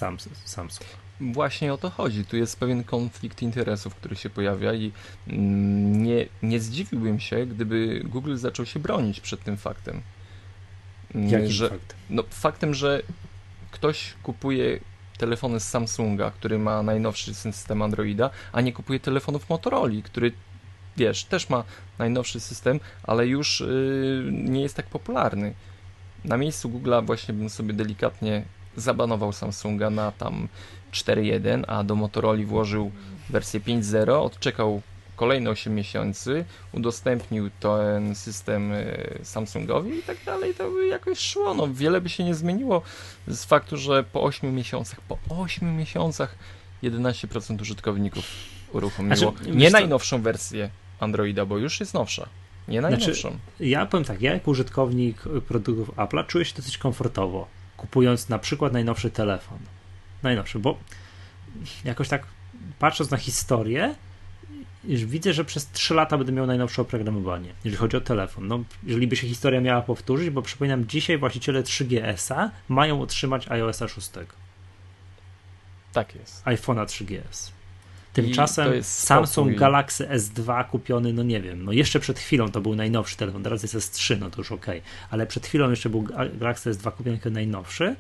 [0.45, 0.87] Samsung.
[1.21, 2.25] Właśnie o to chodzi.
[2.25, 4.93] Tu jest pewien konflikt interesów, który się pojawia i
[5.29, 10.03] mm, nie, nie zdziwiłbym się, gdyby Google zaczął się bronić przed tym faktem.
[11.15, 11.99] Jakim że, faktem?
[12.11, 13.03] No, faktem, że
[13.71, 14.81] ktoś kupuje
[15.23, 20.33] telefony z Samsunga, który ma najnowszy system Androida, a nie kupuje telefonów Motorola, który
[20.97, 21.65] wiesz, też ma
[21.99, 25.55] najnowszy system, ale już yy, nie jest tak popularny.
[26.25, 28.45] Na miejscu Google'a właśnie bym sobie delikatnie
[28.77, 30.49] zabanował Samsunga na tam
[30.93, 32.91] 4.1, a do Motorola włożył
[33.31, 34.83] wersję 5.0, odczekał
[35.17, 38.85] kolejne 8 miesięcy, udostępnił ten system e,
[39.23, 41.55] Samsungowi i tak dalej, to by jakoś szło.
[41.55, 42.83] No, wiele by się nie zmieniło
[43.27, 46.37] z faktu, że po 8 miesiącach, po 8 miesiącach
[46.83, 48.25] 11% użytkowników
[48.73, 52.29] uruchomiło znaczy, nie najnowszą wersję Androida, bo już jest nowsza.
[52.69, 53.29] Nie znaczy, najnowszą.
[53.29, 57.47] Znaczy, ja powiem tak, ja jako użytkownik produktów Apple'a czuję się dosyć komfortowo,
[57.77, 59.59] kupując na przykład najnowszy telefon.
[60.23, 60.79] Najnowszy, bo
[61.85, 62.27] jakoś tak
[62.79, 63.95] patrząc na historię,
[64.85, 68.49] widzę, że przez 3 lata będę miał najnowsze oprogramowanie, jeżeli chodzi o telefon.
[68.49, 73.79] No, jeżeli by się historia miała powtórzyć, bo przypominam, dzisiaj właściciele 3GS-a mają otrzymać iOS
[73.79, 74.11] 6.
[75.93, 76.45] Tak jest.
[76.45, 77.51] iPhone'a 3GS.
[78.13, 79.57] Tymczasem Samsung.
[79.57, 83.63] Galaxy S2 kupiony, no nie wiem, no jeszcze przed chwilą to był najnowszy telefon, teraz
[83.63, 84.67] jest S3, no to już ok,
[85.11, 86.03] ale przed chwilą jeszcze był
[86.39, 87.97] Galaxy S2 kupiony jako najnowszy,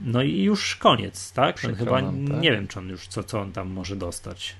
[0.00, 1.60] no i już koniec, tak?
[1.60, 2.12] chyba tak.
[2.40, 4.56] nie wiem, czy on już, co, co on tam może dostać.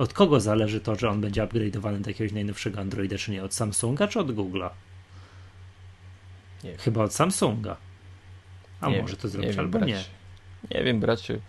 [0.00, 3.44] Od kogo zależy to, że on będzie upgrade'owany do jakiegoś najnowszego Androida, czy nie?
[3.44, 4.70] Od Samsunga, czy od Google'a?
[6.78, 7.76] Chyba od Samsunga.
[8.80, 9.92] A nie może to zrobić albo bracie.
[9.92, 10.04] nie.
[10.78, 11.40] Nie wiem, bracie.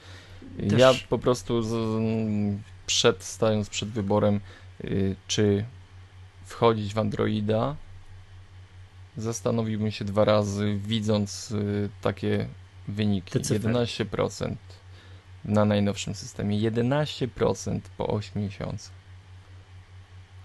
[0.69, 0.79] Też...
[0.79, 1.73] Ja po prostu z,
[2.85, 4.39] przed, stając przed wyborem,
[4.83, 5.65] y, czy
[6.45, 7.75] wchodzić w Androida,
[9.17, 12.47] zastanowiłbym się dwa razy, widząc y, takie
[12.87, 13.39] wyniki.
[13.39, 14.55] 11%
[15.45, 16.71] na najnowszym systemie.
[16.71, 18.93] 11% po 8 miesiącach.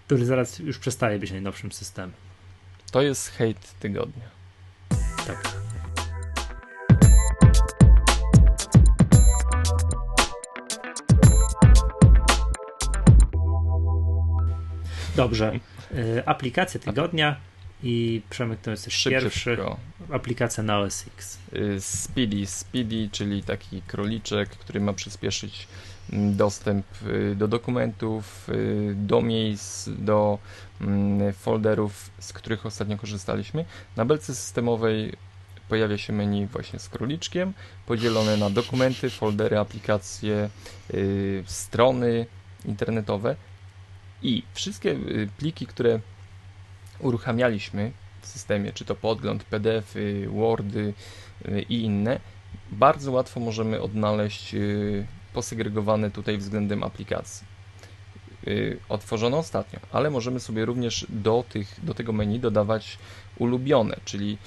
[0.07, 2.13] Który zaraz już przestaje być najnowszym systemem.
[2.91, 4.29] To jest hejt tygodnia.
[5.27, 5.57] Tak.
[15.17, 15.53] Dobrze.
[15.93, 17.37] Y, aplikacja tygodnia
[17.83, 19.59] i Przemek to jest pierwszy.
[20.13, 21.39] Aplikacja na OS X.
[21.53, 25.69] Y, Speedy, Speedy, czyli taki króliczek, który ma przyspieszyć
[26.13, 28.49] mm, dostęp y, do dokumentów,
[28.95, 30.39] do miejsc, do
[30.81, 33.65] mm, folderów, z których ostatnio korzystaliśmy.
[33.97, 35.13] Na belce systemowej
[35.69, 37.53] pojawia się menu właśnie z króliczkiem,
[37.87, 40.51] podzielone na dokumenty, foldery, aplikacje,
[41.47, 42.27] strony
[42.65, 43.37] internetowe.
[44.23, 46.01] I wszystkie y, pliki, które
[46.99, 50.95] uruchamialiśmy w systemie, czy to podgląd, PDFy, Wordy
[51.49, 52.21] y, i inne,
[52.73, 57.57] bardzo łatwo możemy odnaleźć y, posegregowane tutaj względem aplikacji.
[58.89, 62.99] Otworzono ostatnio, ale możemy sobie również do, tych, do tego menu dodawać
[63.39, 64.39] ulubione, czyli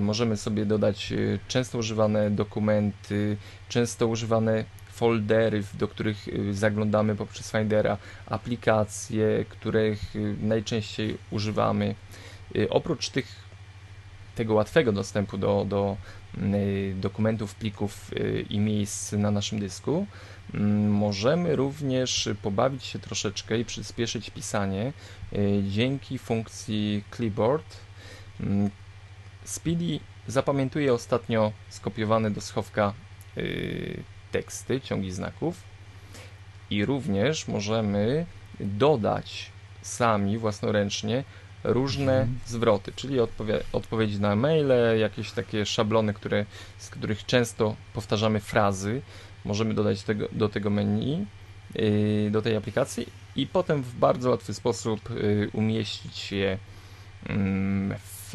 [0.00, 1.12] możemy sobie dodać
[1.48, 3.36] często używane dokumenty,
[3.68, 4.64] często używane
[4.98, 11.94] foldery, do których y, zaglądamy poprzez Findera, aplikacje, których y, najczęściej używamy.
[12.56, 13.26] Y, oprócz tych,
[14.34, 15.96] tego łatwego dostępu do, do
[16.94, 18.10] dokumentów, plików
[18.50, 20.06] i miejsc na naszym dysku,
[20.54, 24.92] mm, możemy również pobawić się troszeczkę i przyspieszyć pisanie
[25.68, 27.76] dzięki funkcji Clipboard.
[28.40, 28.70] Mm,
[29.44, 32.92] Speedy zapamiętuje ostatnio skopiowany do schowka
[34.32, 35.62] teksty, ciągi znaków
[36.70, 38.26] i również możemy
[38.60, 39.50] dodać
[39.82, 41.24] sami własnoręcznie
[41.64, 42.38] różne mhm.
[42.46, 46.46] zwroty, czyli odpowie odpowiedzi na maile, jakieś takie szablony, które,
[46.78, 49.02] z których często powtarzamy frazy,
[49.44, 51.26] możemy dodać tego, do tego menu,
[51.74, 53.06] yy, do tej aplikacji
[53.36, 56.58] i potem w bardzo łatwy sposób yy, umieścić je
[57.28, 57.38] yy,
[57.98, 58.32] w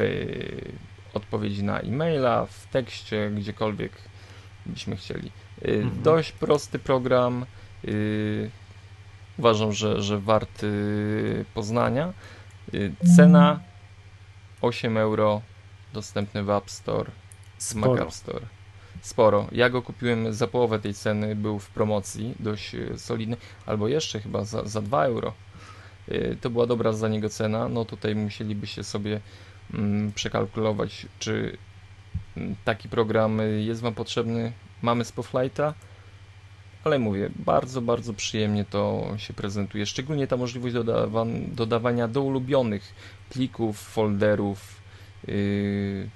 [1.14, 3.92] odpowiedzi na e-maila, w tekście, gdziekolwiek
[4.66, 5.30] byśmy chcieli.
[5.62, 6.02] Y, mhm.
[6.02, 7.46] Dość prosty program.
[7.84, 8.50] Y,
[9.38, 12.12] uważam, że, że warty poznania.
[12.74, 13.60] Y, cena
[14.60, 15.42] 8 euro,
[15.92, 17.10] dostępny w App Store,
[17.58, 17.92] Sporo.
[17.92, 18.46] Mac App Store.
[19.00, 19.46] Sporo.
[19.52, 23.36] Ja go kupiłem za połowę tej ceny, był w promocji, dość solidny,
[23.66, 25.32] albo jeszcze chyba za, za 2 euro.
[26.40, 27.68] To była dobra za niego cena.
[27.68, 29.20] No tutaj musielibyście sobie
[29.74, 31.58] mm, przekalkulować, czy
[32.36, 34.52] mm, taki program jest Wam potrzebny
[34.84, 35.74] mamy Spotlighta,
[36.84, 39.86] ale mówię, bardzo, bardzo przyjemnie to się prezentuje.
[39.86, 42.94] Szczególnie ta możliwość dodawa dodawania do ulubionych
[43.30, 44.76] plików, folderów
[45.26, 46.08] yy,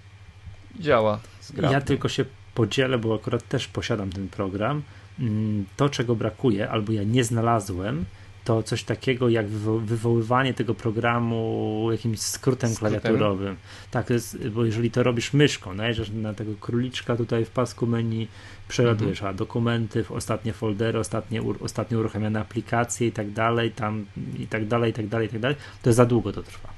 [0.80, 1.74] działa zgrabnie.
[1.74, 4.82] Ja tylko się podzielę, bo akurat też posiadam ten program.
[5.18, 8.04] Mm, to, czego brakuje, albo ja nie znalazłem,
[8.48, 13.00] to coś takiego jak wywo wywoływanie tego programu jakimś skrótem, skrótem?
[13.00, 13.56] klawiaturowym.
[13.90, 18.28] Tak, jest, bo jeżeli to robisz myszką, najeżdżasz na tego króliczka tutaj w pasku menu,
[18.68, 19.34] przeładujesz mhm.
[19.34, 24.06] a dokumenty, ostatnie foldery, ostatnie, ostatnio uruchamiane aplikacje i tak dalej, tam
[24.38, 26.77] i tak dalej, i tak dalej, i tak dalej, to za długo to trwa.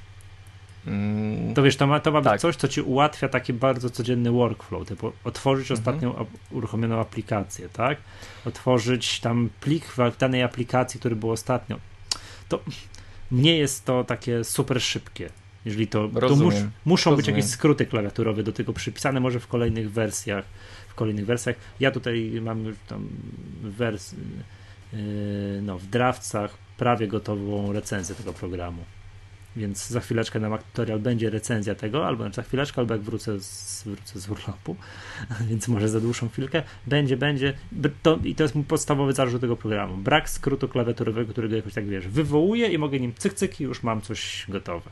[0.87, 2.33] Mm, to wiesz, to ma, to ma tak.
[2.33, 5.79] być coś, co ci ułatwia taki bardzo codzienny workflow, typu otworzyć mhm.
[5.79, 7.97] ostatnią uruchomioną aplikację, tak?
[8.45, 11.79] Otworzyć tam plik w danej aplikacji, który był ostatnio.
[12.49, 12.59] to
[13.31, 15.29] nie jest to takie super szybkie.
[15.65, 16.55] Jeżeli to, to mus,
[16.85, 17.17] muszą Rozumiem.
[17.17, 20.45] być jakieś skróty klawiaturowe do tego przypisane, może w kolejnych wersjach.
[20.87, 21.55] W kolejnych wersjach.
[21.79, 23.07] Ja tutaj mam już tam
[23.61, 24.15] wers,
[24.93, 24.99] yy,
[25.61, 28.83] no, w drawcach prawie gotową recenzję tego programu.
[29.55, 33.39] Więc za chwileczkę na Mac Tutorial będzie recenzja tego, albo za chwileczkę, albo jak wrócę
[33.39, 34.75] z, wrócę z urlopu,
[35.49, 37.53] więc może za dłuższą chwilkę, będzie, będzie.
[38.03, 39.97] To, I to jest mój podstawowy zarzut tego programu.
[39.97, 43.83] Brak skrótu klawiaturowego, którego jakoś tak wiesz, wywołuję i mogę nim cyk, cyk i już
[43.83, 44.89] mam coś gotowe.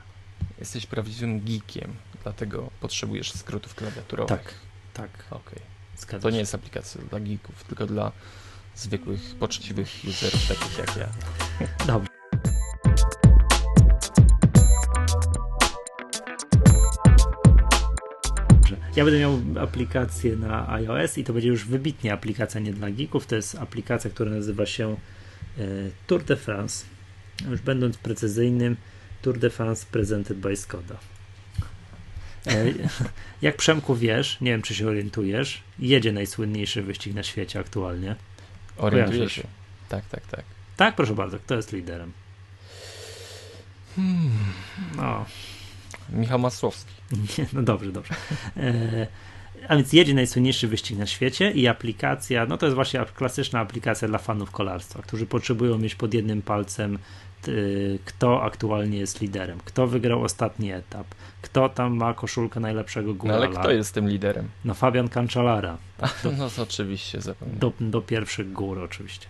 [0.60, 1.94] Jesteś prawdziwym geekiem,
[2.24, 4.30] dlatego potrzebujesz skrótów klawiaturowych.
[4.30, 4.54] Tak,
[4.94, 5.26] tak.
[5.30, 5.60] Okej.
[6.08, 6.20] Okay.
[6.20, 8.12] To nie jest aplikacja dla geeków, tylko dla
[8.76, 11.10] zwykłych, poczciwych userów takich jak ja.
[11.88, 12.09] Dobrze.
[18.96, 23.26] Ja będę miał aplikację na iOS i to będzie już wybitnie aplikacja nie dla geeków.
[23.26, 24.98] To jest aplikacja, która nazywa się
[25.58, 25.64] e,
[26.08, 26.86] Tour de France.
[27.50, 28.78] Już będąc precyzyjnym,
[29.22, 30.96] Tour de France presented by Skoda.
[32.48, 32.66] E,
[33.42, 38.16] jak Przemku wiesz, nie wiem czy się orientujesz, jedzie najsłynniejszy wyścig na świecie aktualnie.
[38.78, 39.44] Orientuję się.
[39.90, 40.46] Tak, tak, tak.
[40.78, 41.40] Tak, proszę bardzo.
[41.40, 42.12] Kto jest liderem?
[43.96, 44.32] Hmm.
[44.96, 45.26] No.
[46.14, 46.94] Michał Masłowski.
[47.54, 48.14] No dobrze, dobrze.
[48.58, 49.08] E,
[49.68, 54.08] a więc jedzie najsłynniejszy wyścig na świecie i aplikacja, no to jest właśnie klasyczna aplikacja
[54.08, 57.00] dla fanów kolarstwa, którzy potrzebują mieć pod jednym palcem
[58.06, 61.08] kto aktualnie jest liderem, kto wygrał ostatni etap,
[61.42, 63.40] kto tam ma koszulkę najlepszego górala.
[63.40, 64.50] No ale kto jest tym liderem?
[64.66, 65.78] No Fabian Cancellara.
[66.24, 67.60] Do, no to oczywiście zapomniałem.
[67.60, 69.28] Do, do pierwszych gór oczywiście.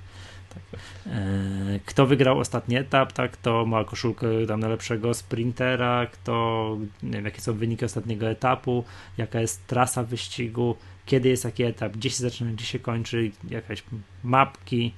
[1.08, 7.26] E, kto wygrał ostatni etap, tak, kto ma koszulkę tam najlepszego sprintera, kto, nie wiem,
[7.26, 8.84] jakie są wyniki ostatniego etapu,
[9.18, 13.84] jaka jest trasa wyścigu, kiedy jest jaki etap, gdzie się zaczyna, gdzie się kończy, jakieś
[14.24, 14.94] mapki,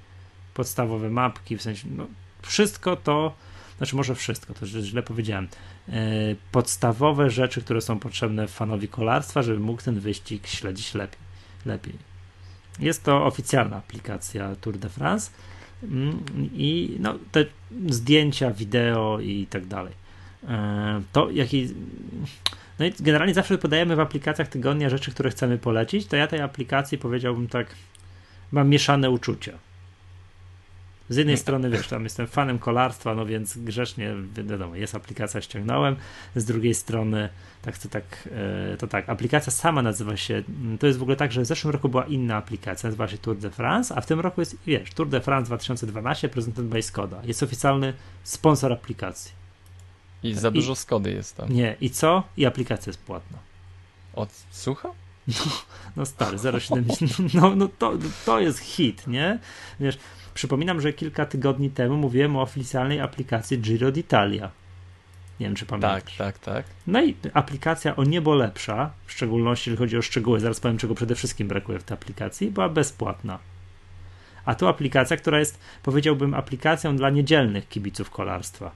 [0.54, 2.08] podstawowe mapki, w sensie, no,
[2.42, 3.34] wszystko to,
[3.78, 5.48] znaczy może wszystko, to źle powiedziałem,
[5.90, 5.92] e,
[6.52, 11.20] podstawowe rzeczy, które są potrzebne fanowi kolarstwa, żeby mógł ten wyścig śledzić lepiej.
[11.66, 12.12] lepiej.
[12.80, 15.32] Jest to oficjalna aplikacja Tour de France
[16.54, 17.46] i no, te
[17.90, 19.94] zdjęcia, wideo i tak dalej.
[20.48, 21.70] E, to jaki.
[22.80, 26.08] No i generalnie zawsze podajemy w aplikacjach tygodnia rzeczy, które chcemy polecić.
[26.08, 27.76] To ja tej aplikacji powiedziałbym tak,
[28.52, 29.71] mam mieszane uczucia
[31.12, 35.96] z jednej strony, wiesz, tam jestem fanem kolarstwa, no więc grzecznie, wiadomo, jest aplikacja, ściągnąłem.
[36.36, 37.30] Z drugiej strony,
[37.62, 38.30] tak chcę tak,
[38.74, 41.46] e, to tak, aplikacja sama nazywa się, mm, to jest w ogóle tak, że w
[41.46, 44.58] zeszłym roku była inna aplikacja, nazywa się Tour de France, a w tym roku jest,
[44.66, 47.22] wiesz, Tour de France 2012, prezentowany by Skoda.
[47.24, 47.94] Jest oficjalny
[48.24, 49.32] sponsor aplikacji.
[50.24, 51.50] I za dużo I, Skody jest tam.
[51.50, 52.24] Nie, i co?
[52.38, 53.38] I aplikacja jest płatna.
[54.14, 54.90] Od słucha?
[55.28, 55.34] No,
[55.96, 57.34] no stary, 0,70.
[57.34, 57.94] No, no to,
[58.26, 59.40] to jest hit, nie?
[59.80, 59.98] Wiesz,
[60.34, 64.50] Przypominam, że kilka tygodni temu mówiłem o oficjalnej aplikacji Giro d'Italia.
[65.40, 66.04] Nie wiem, czy pamiętasz.
[66.04, 66.66] Tak, tak, tak.
[66.88, 70.96] No i aplikacja o niebo lepsza, w szczególności jeżeli chodzi o szczegóły, zaraz powiem, czego
[70.96, 73.40] przede wszystkim brakuje w tej aplikacji, była bezpłatna.
[74.46, 78.72] A tu aplikacja, która jest, powiedziałbym, aplikacją dla niedzielnych kibiców kolarstwa.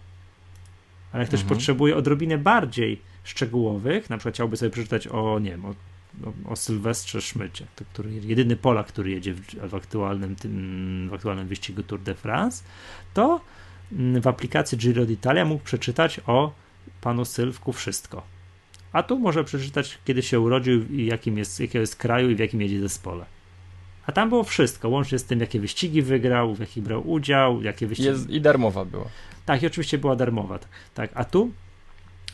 [1.12, 1.58] Ale jak ktoś mhm.
[1.58, 5.76] potrzebuje odrobinę bardziej szczegółowych, na przykład chciałby sobie przeczytać o, nie wiem, o
[6.26, 11.14] o, o Sylwestrze Szmycie, to który, jedyny Polak, który jedzie w, w, aktualnym, tym, w
[11.14, 12.64] aktualnym wyścigu Tour de France,
[13.14, 13.42] to
[13.92, 16.54] mm, w aplikacji Giro d'Italia mógł przeczytać o
[17.02, 18.24] panu Sylwku wszystko.
[18.94, 22.40] A tu może przeczytać, kiedy się urodził i jakim jest, jakiego jest kraju i w
[22.40, 23.26] jakim jedzie zespole.
[24.08, 27.88] A tam było wszystko, łącznie z tym, jakie wyścigi wygrał, w jakich brał udział, jakie
[27.88, 28.10] wyścigi.
[28.10, 29.06] Jest, I darmowa była.
[29.46, 30.60] Tak, i oczywiście była darmowa.
[30.60, 30.70] Tak.
[30.94, 31.12] tak.
[31.14, 31.52] A tu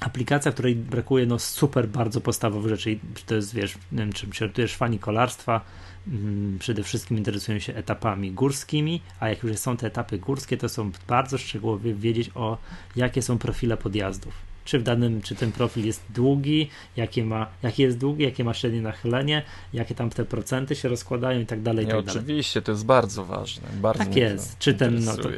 [0.01, 2.91] aplikacja, której brakuje no super bardzo podstawowych rzeczy.
[2.91, 5.61] I to jest, wiesz, nie wiem, czym się orientujesz, fani kolarstwa
[6.05, 10.69] hmm, przede wszystkim interesują się etapami górskimi, a jak już są te etapy górskie, to
[10.69, 12.57] są bardzo szczegółowo wiedzieć o
[12.95, 14.33] jakie są profile podjazdów.
[14.65, 18.53] Czy w danym, czy ten profil jest długi, jakie ma, jakie jest długi, jakie ma
[18.53, 19.43] średnie nachylenie,
[19.73, 21.85] jakie tam te procenty się rozkładają i tak dalej.
[21.85, 22.65] I tak oczywiście, dalej.
[22.65, 23.67] to jest bardzo ważne.
[23.81, 24.59] Bardzo tak jest.
[24.59, 25.29] Czy ten, no to,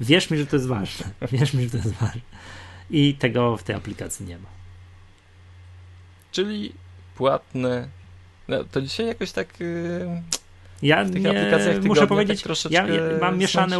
[0.00, 1.06] wierz mi, że to jest ważne.
[1.32, 2.20] Wierz mi, że to jest ważne
[2.90, 4.48] i tego w tej aplikacji nie ma.
[6.32, 6.72] Czyli
[7.16, 7.88] płatne.
[8.48, 9.60] No, to dzisiaj jakoś tak.
[9.60, 10.22] Yy...
[10.82, 11.34] Ja nie,
[11.82, 13.76] muszę tak powiedzieć, tak ja, ja mam, mieszane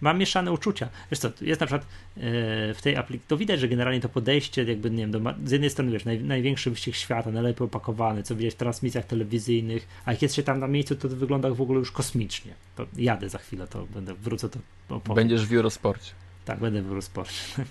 [0.00, 0.88] mam mieszane uczucia.
[1.10, 1.86] Wiesz co, jest na przykład
[2.16, 2.22] yy,
[2.74, 5.70] w tej aplikacji, to widać, że generalnie to podejście, jakby, nie wiem, do, z jednej
[5.70, 10.22] strony, wiesz, naj, największy wyścig świata, najlepiej opakowany, co widać w transmisjach telewizyjnych, a jak
[10.22, 12.52] jest się tam na miejscu, to, to wygląda w ogóle już kosmicznie.
[12.76, 14.58] To jadę za chwilę, to będę, wrócę to
[14.88, 15.14] opowiem.
[15.14, 16.12] Będziesz w Eurosporcie.
[16.44, 17.64] Tak, będę w Eurosporcie.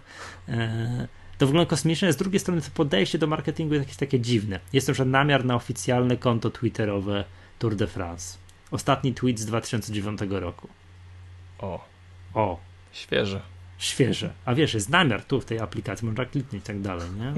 [0.48, 1.08] E,
[1.38, 4.60] to wygląda kosmicznie, z drugiej strony to podejście do marketingu jest jakieś takie dziwne.
[4.74, 7.26] Jest to, że namiar na oficjalne konto twitterowe
[7.60, 8.38] Tour de France.
[8.72, 10.68] Ostatni tweet z 2009 roku.
[11.60, 11.86] O.
[12.34, 12.60] O.
[12.92, 13.42] Świeże.
[13.78, 14.34] świeże.
[14.46, 17.34] A wiesz, jest namiar tu w tej aplikacji, można kliknąć i tak dalej, nie?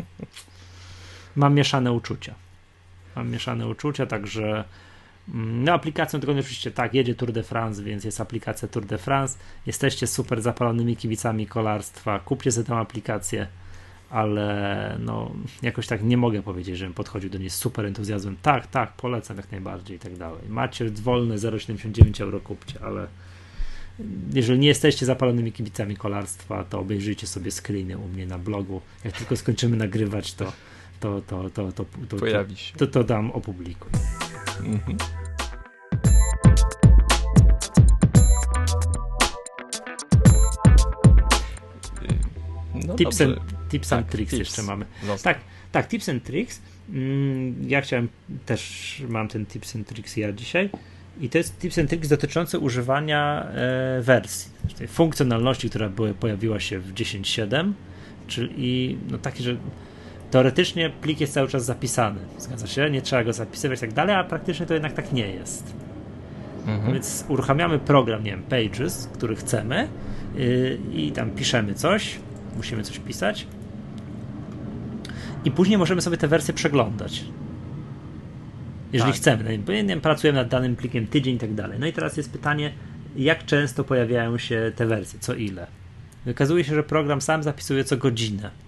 [1.36, 2.36] Mam mieszane uczucia.
[3.16, 4.64] Mam mieszane uczucia, także
[5.28, 9.38] no aplikacją tylko oczywiście tak, jedzie Tour de France, więc jest aplikacja Tour de France.
[9.66, 13.48] Jesteście super zapalonymi kibicami kolarstwa, kupcie sobie tę aplikację,
[14.10, 18.38] ale no jakoś tak nie mogę powiedzieć, żebym podchodził do niej z super entuzjazmem.
[18.42, 20.42] Tak, tak, polecam jak najbardziej i tak dalej.
[20.50, 23.08] Macie wolne 0,79 euro kupcie, ale
[24.34, 28.82] jeżeli nie jesteście zapalonymi kibicami kolarstwa, to obejrzyjcie sobie screeny u mnie na blogu.
[29.04, 30.54] Jak tylko skończymy nagrywać, to
[31.04, 32.78] to, to, to, to, to, Pojawi się.
[32.78, 33.92] To, to dam opublikuj.
[34.66, 34.98] Mhm.
[42.88, 43.40] No tips, and,
[43.70, 44.40] tips and tak, tricks tips.
[44.40, 44.86] jeszcze mamy.
[45.24, 45.40] Tak,
[45.72, 46.62] tak, tips and tricks.
[46.90, 48.08] Mm, ja chciałem
[48.46, 50.70] też, mam ten tips and tricks ja dzisiaj.
[51.22, 56.60] I to jest tips and tricks dotyczące używania e, wersji, tej funkcjonalności, która były, pojawiła
[56.60, 57.72] się w 10.7,
[58.28, 59.58] czyli no taki, że
[60.34, 64.16] teoretycznie plik jest cały czas zapisany, zgadza się, nie trzeba go zapisywać i tak dalej,
[64.16, 65.74] a praktycznie to jednak tak nie jest.
[66.68, 66.94] Mhm.
[66.94, 69.88] Więc uruchamiamy program, nie wiem, Pages, który chcemy
[70.36, 72.20] yy, i tam piszemy coś,
[72.58, 73.48] musimy coś pisać
[75.46, 77.24] i później możemy sobie te wersje przeglądać.
[78.94, 79.22] Jeżeli tak.
[79.22, 81.80] chcemy, no, nie wiem, pracujemy nad danym plikiem tydzień i tak dalej.
[81.80, 82.74] No i teraz jest pytanie,
[83.16, 85.68] jak często pojawiają się te wersje, co ile.
[86.26, 88.64] Wykazuje się, że program sam zapisuje co godzinę.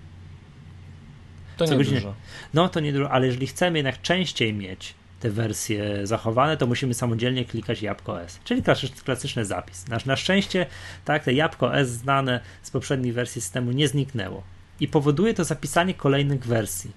[1.58, 1.96] To nie godzinę.
[1.96, 2.14] dużo.
[2.54, 6.94] No to nie dużo, ale jeżeli chcemy jednak częściej mieć te wersje zachowane, to musimy
[6.94, 8.64] samodzielnie klikać jabłko S, czyli
[9.06, 9.88] klasyczny zapis.
[9.88, 10.66] Na, na szczęście
[11.06, 14.44] tak, te jabłko S znane z poprzedniej wersji systemu nie zniknęło
[14.80, 16.92] i powoduje to zapisanie kolejnych wersji.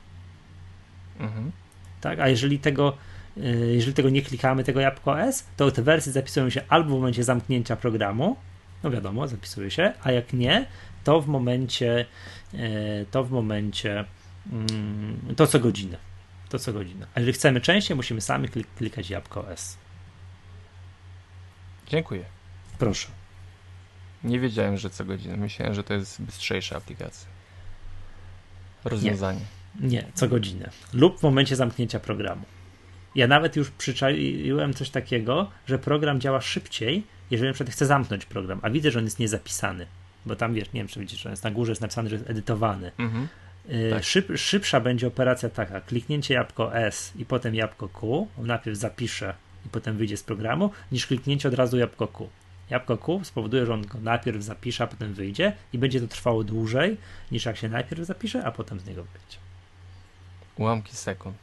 [1.21, 1.53] Mhm.
[2.01, 2.97] Tak, a jeżeli tego
[3.37, 6.93] y, jeżeli tego nie klikamy, tego jabłko S, to te wersje zapisują się albo w
[6.93, 8.37] momencie zamknięcia programu,
[8.83, 10.67] no wiadomo, zapisuje się, a jak nie,
[11.05, 12.07] to w momencie
[12.55, 14.05] y, to w momencie
[15.37, 15.97] to co godzinę.
[16.49, 17.07] To co godzinę.
[17.15, 19.79] A jeżeli chcemy częściej, musimy sami klik klikać jabłko S.
[21.87, 22.25] Dziękuję.
[22.79, 23.09] Proszę.
[24.25, 25.37] Nie wiedziałem, że co godzinę.
[25.37, 27.29] Myślałem, że to jest bystrzejsza aplikacja.
[28.85, 29.41] Rozwiązanie.
[29.81, 30.71] Nie, nie co godzinę.
[30.93, 32.45] Lub w momencie zamknięcia programu.
[33.15, 38.25] Ja nawet już przyczaiłem coś takiego, że program działa szybciej, jeżeli na przykład chcę zamknąć
[38.25, 39.87] program, a widzę, że on jest niezapisany.
[40.27, 42.17] Bo tam wiesz, nie wiem, czy widzisz, że on jest na górze, jest napisane, że
[42.17, 42.93] jest edytowany.
[42.99, 43.29] Mhm.
[43.69, 44.05] Y, tak.
[44.05, 49.35] Szyb, szybsza będzie operacja taka, kliknięcie jabłko S i potem jabłko Q, on najpierw zapisze
[49.67, 52.29] i potem wyjdzie z programu, niż kliknięcie od razu jabłko Q.
[52.71, 56.45] Jabłko Q spowoduje, że on go najpierw zapisze, a potem wyjdzie i będzie to trwało
[56.45, 56.97] dłużej,
[57.33, 59.39] niż jak się najpierw zapisze, a potem z niego wyjdzie.
[60.57, 61.39] Ułamki sekund.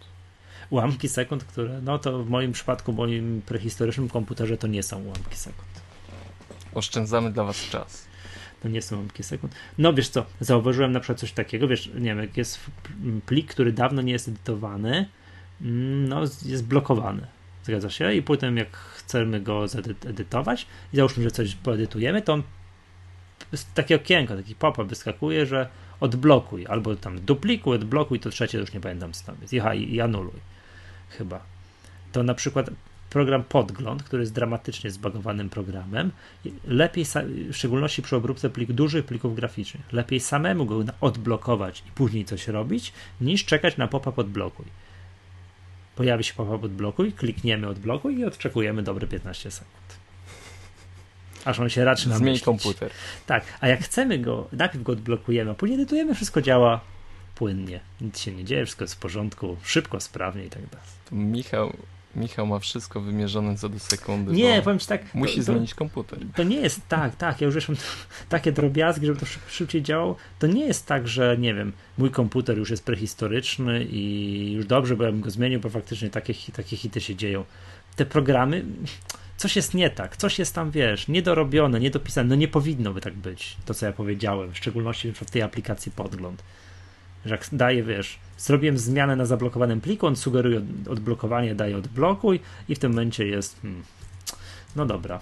[0.70, 5.04] Ułamki sekund, które, no to w moim przypadku, w moim prehistorycznym komputerze to nie są
[5.04, 5.68] ułamki sekund.
[6.74, 8.15] Oszczędzamy dla Was czas
[8.66, 9.56] to nie są ułamki sekund.
[9.78, 12.60] No wiesz co, zauważyłem na przykład coś takiego, wiesz, nie wiem, jak jest
[13.26, 15.10] plik, który dawno nie jest edytowany,
[15.62, 17.28] mm, no jest blokowany.
[17.64, 18.14] Zgadza się?
[18.14, 22.44] I potem jak chcemy go zedytować i załóżmy, że coś poedytujemy, to
[23.74, 28.80] takie okienko, taki pop-up wyskakuje, że odblokuj, albo tam duplikuj, odblokuj, to trzecie już nie
[28.80, 29.54] pamiętam co tam jest.
[29.54, 30.40] I, i anuluj.
[31.10, 31.44] Chyba.
[32.12, 32.70] To na przykład
[33.16, 36.12] program Podgląd, który jest dramatycznie zbagowanym programem,
[36.68, 37.06] lepiej,
[37.50, 42.48] w szczególności przy obróbce plik, dużych plików graficznych, lepiej samemu go odblokować i później coś
[42.48, 44.66] robić, niż czekać na pop-up odblokuj.
[45.96, 50.00] Pojawi się pop-up odblokuj, klikniemy odblokuj i odczekujemy dobre 15 sekund.
[51.46, 52.92] Aż on się raczy nam Zmień komputer.
[53.26, 56.82] Tak, a jak chcemy go, najpierw go odblokujemy, a później edytujemy, wszystko działa
[57.36, 57.80] płynnie.
[58.02, 60.88] Nic się nie dzieje, wszystko jest w porządku, szybko, sprawnie i tak dalej.
[61.12, 61.78] Michał
[62.16, 64.32] Michał ma wszystko wymierzone co do sekundy.
[64.32, 65.16] Nie, powiem ci tak.
[65.16, 66.20] Musi to, zmienić komputer.
[66.36, 67.42] To nie jest tak, tak.
[67.42, 67.78] Ja już mam
[68.30, 70.16] takie drobiazgi, żeby to szybciej działało.
[70.40, 74.96] To nie jest tak, że nie wiem, mój komputer już jest prehistoryczny i już dobrze,
[74.96, 77.46] bo ja bym go zmienił, bo faktycznie takie, takie hity się dzieją.
[77.96, 78.66] Te programy,
[79.38, 82.30] coś jest nie tak, coś jest tam, wiesz, niedorobione, niedopisane.
[82.30, 85.92] No nie powinno by tak być, to co ja powiedziałem, w szczególności w tej aplikacji
[85.92, 86.44] Podgląd
[87.26, 92.40] że jak daje, wiesz, zrobiłem zmianę na zablokowanym pliku, on sugeruje odblokowanie, daje odblokuj
[92.70, 93.84] i w tym momencie jest, hmm,
[94.76, 95.20] no dobra.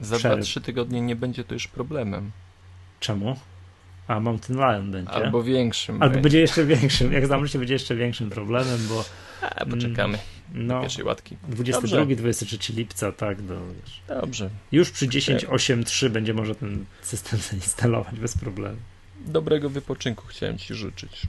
[0.00, 2.30] Za 2-3 tygodnie nie będzie to już problemem.
[3.00, 3.36] Czemu?
[4.08, 5.12] A Mountain Lion będzie.
[5.12, 6.02] Albo większym.
[6.02, 7.12] Albo będzie jeszcze większym.
[7.12, 9.04] Jak się, będzie jeszcze większym problemem, bo.
[9.40, 10.18] A, poczekamy.
[10.54, 11.36] Mm, no, pierwszej łatki.
[11.50, 13.38] 22-23 lipca, tak.
[13.48, 14.02] No, wiesz.
[14.20, 14.50] Dobrze.
[14.72, 18.76] Już przy 10.8.3 będzie można ten system zainstalować bez problemu.
[19.26, 21.22] Dobrego wypoczynku chciałem Ci życzyć.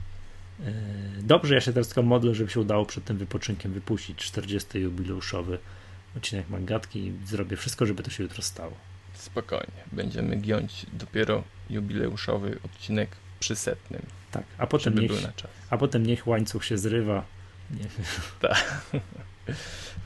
[0.60, 0.72] E,
[1.22, 4.78] dobrze, ja się teraz tylko modlę, żeby się udało przed tym wypoczynkiem wypuścić 40.
[4.78, 5.58] jubileuszowy
[6.16, 8.72] odcinek Mangatki i zrobię wszystko, żeby to się jutro stało.
[9.14, 9.82] Spokojnie.
[9.92, 13.10] Będziemy giąć dopiero jubileuszowy odcinek
[13.40, 14.02] przy setnym.
[14.30, 15.12] Tak, a potem, niech,
[15.70, 17.24] a potem niech łańcuch się zrywa.
[17.70, 17.86] Nie.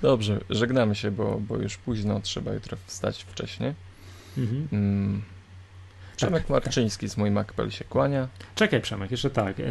[0.02, 3.74] Dobrze, żegnamy się, bo, bo już późno, trzeba jutro wstać wcześniej.
[4.38, 4.68] Mhm.
[4.72, 5.22] Mm.
[6.20, 8.28] Przemek Marczyński z moim Macpel się kłania.
[8.54, 9.58] Czekaj Przemek, jeszcze tak.
[9.58, 9.66] Yy,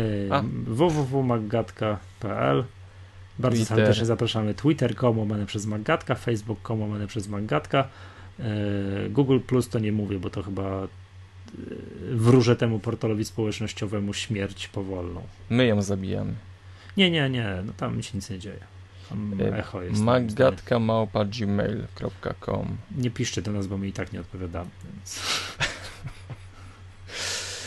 [0.67, 2.63] www.maggatka.pl
[3.39, 3.77] Bardzo Twitter.
[3.77, 4.53] serdecznie zapraszamy.
[4.53, 7.88] Twitter.com łamane przez Maggatka, Facebook.com łamane przez Maggatka.
[8.39, 8.45] Yy,
[9.09, 10.88] Google Plus to nie mówię, bo to chyba yy,
[12.15, 15.21] wróżę temu portalowi społecznościowemu śmierć powolną.
[15.49, 16.34] My ją zabijamy.
[16.97, 18.59] Nie, nie, nie, no tam się nic nie dzieje.
[19.09, 20.01] Tam Yy, echo jest.
[20.01, 24.69] Maggatka małpa gmail.com Nie piszcie do nas, bo my i tak nie odpowiadamy.
[24.93, 25.19] Więc...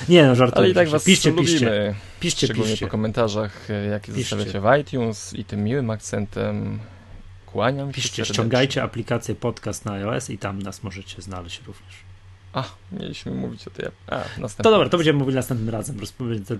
[0.08, 0.58] nie no, żartuję.
[0.58, 1.46] Ale i tak was piszcie, lubimy.
[1.48, 2.86] piszcie, piszcie, Szczególnie piszcie.
[2.86, 4.36] po komentarzach, e, jakie Piszcie.
[4.36, 6.78] zostawiacie w iTunes i tym miłym akcentem
[7.46, 11.92] kłaniam się Piszcie, ściągajcie aplikację podcast na iOS i tam nas możecie znaleźć również.
[12.52, 13.86] A, mieliśmy mówić o tej...
[14.06, 14.20] A,
[14.62, 15.96] To dobra, to będziemy mówili następnym razem.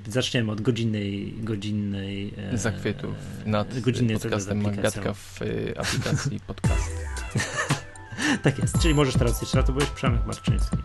[0.09, 3.15] Zaczniemy od godzinnej, godzinnej e, zachwytów
[3.47, 4.63] e, nad godzinnej podcastem.
[4.63, 6.91] Magatka w y, aplikacji podcast.
[8.43, 10.77] Tak jest, czyli możesz teraz jeszcze raz, to byłeś Przemek Marczyński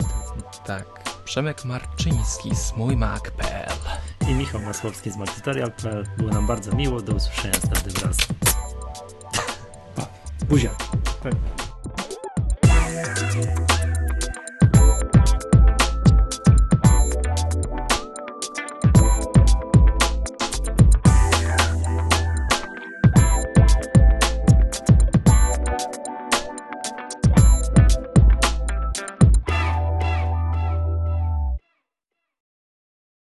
[0.65, 1.16] Tak.
[1.27, 3.77] Przemek Marczyński z mój Mac.pl
[4.29, 6.07] i Michał Masłowski z Martutorial.pl.
[6.17, 8.35] Było nam bardzo miło, do usłyszenia następnym razem.
[9.95, 10.05] Pa.
[10.45, 10.69] Buzia.
[11.23, 11.33] Tak.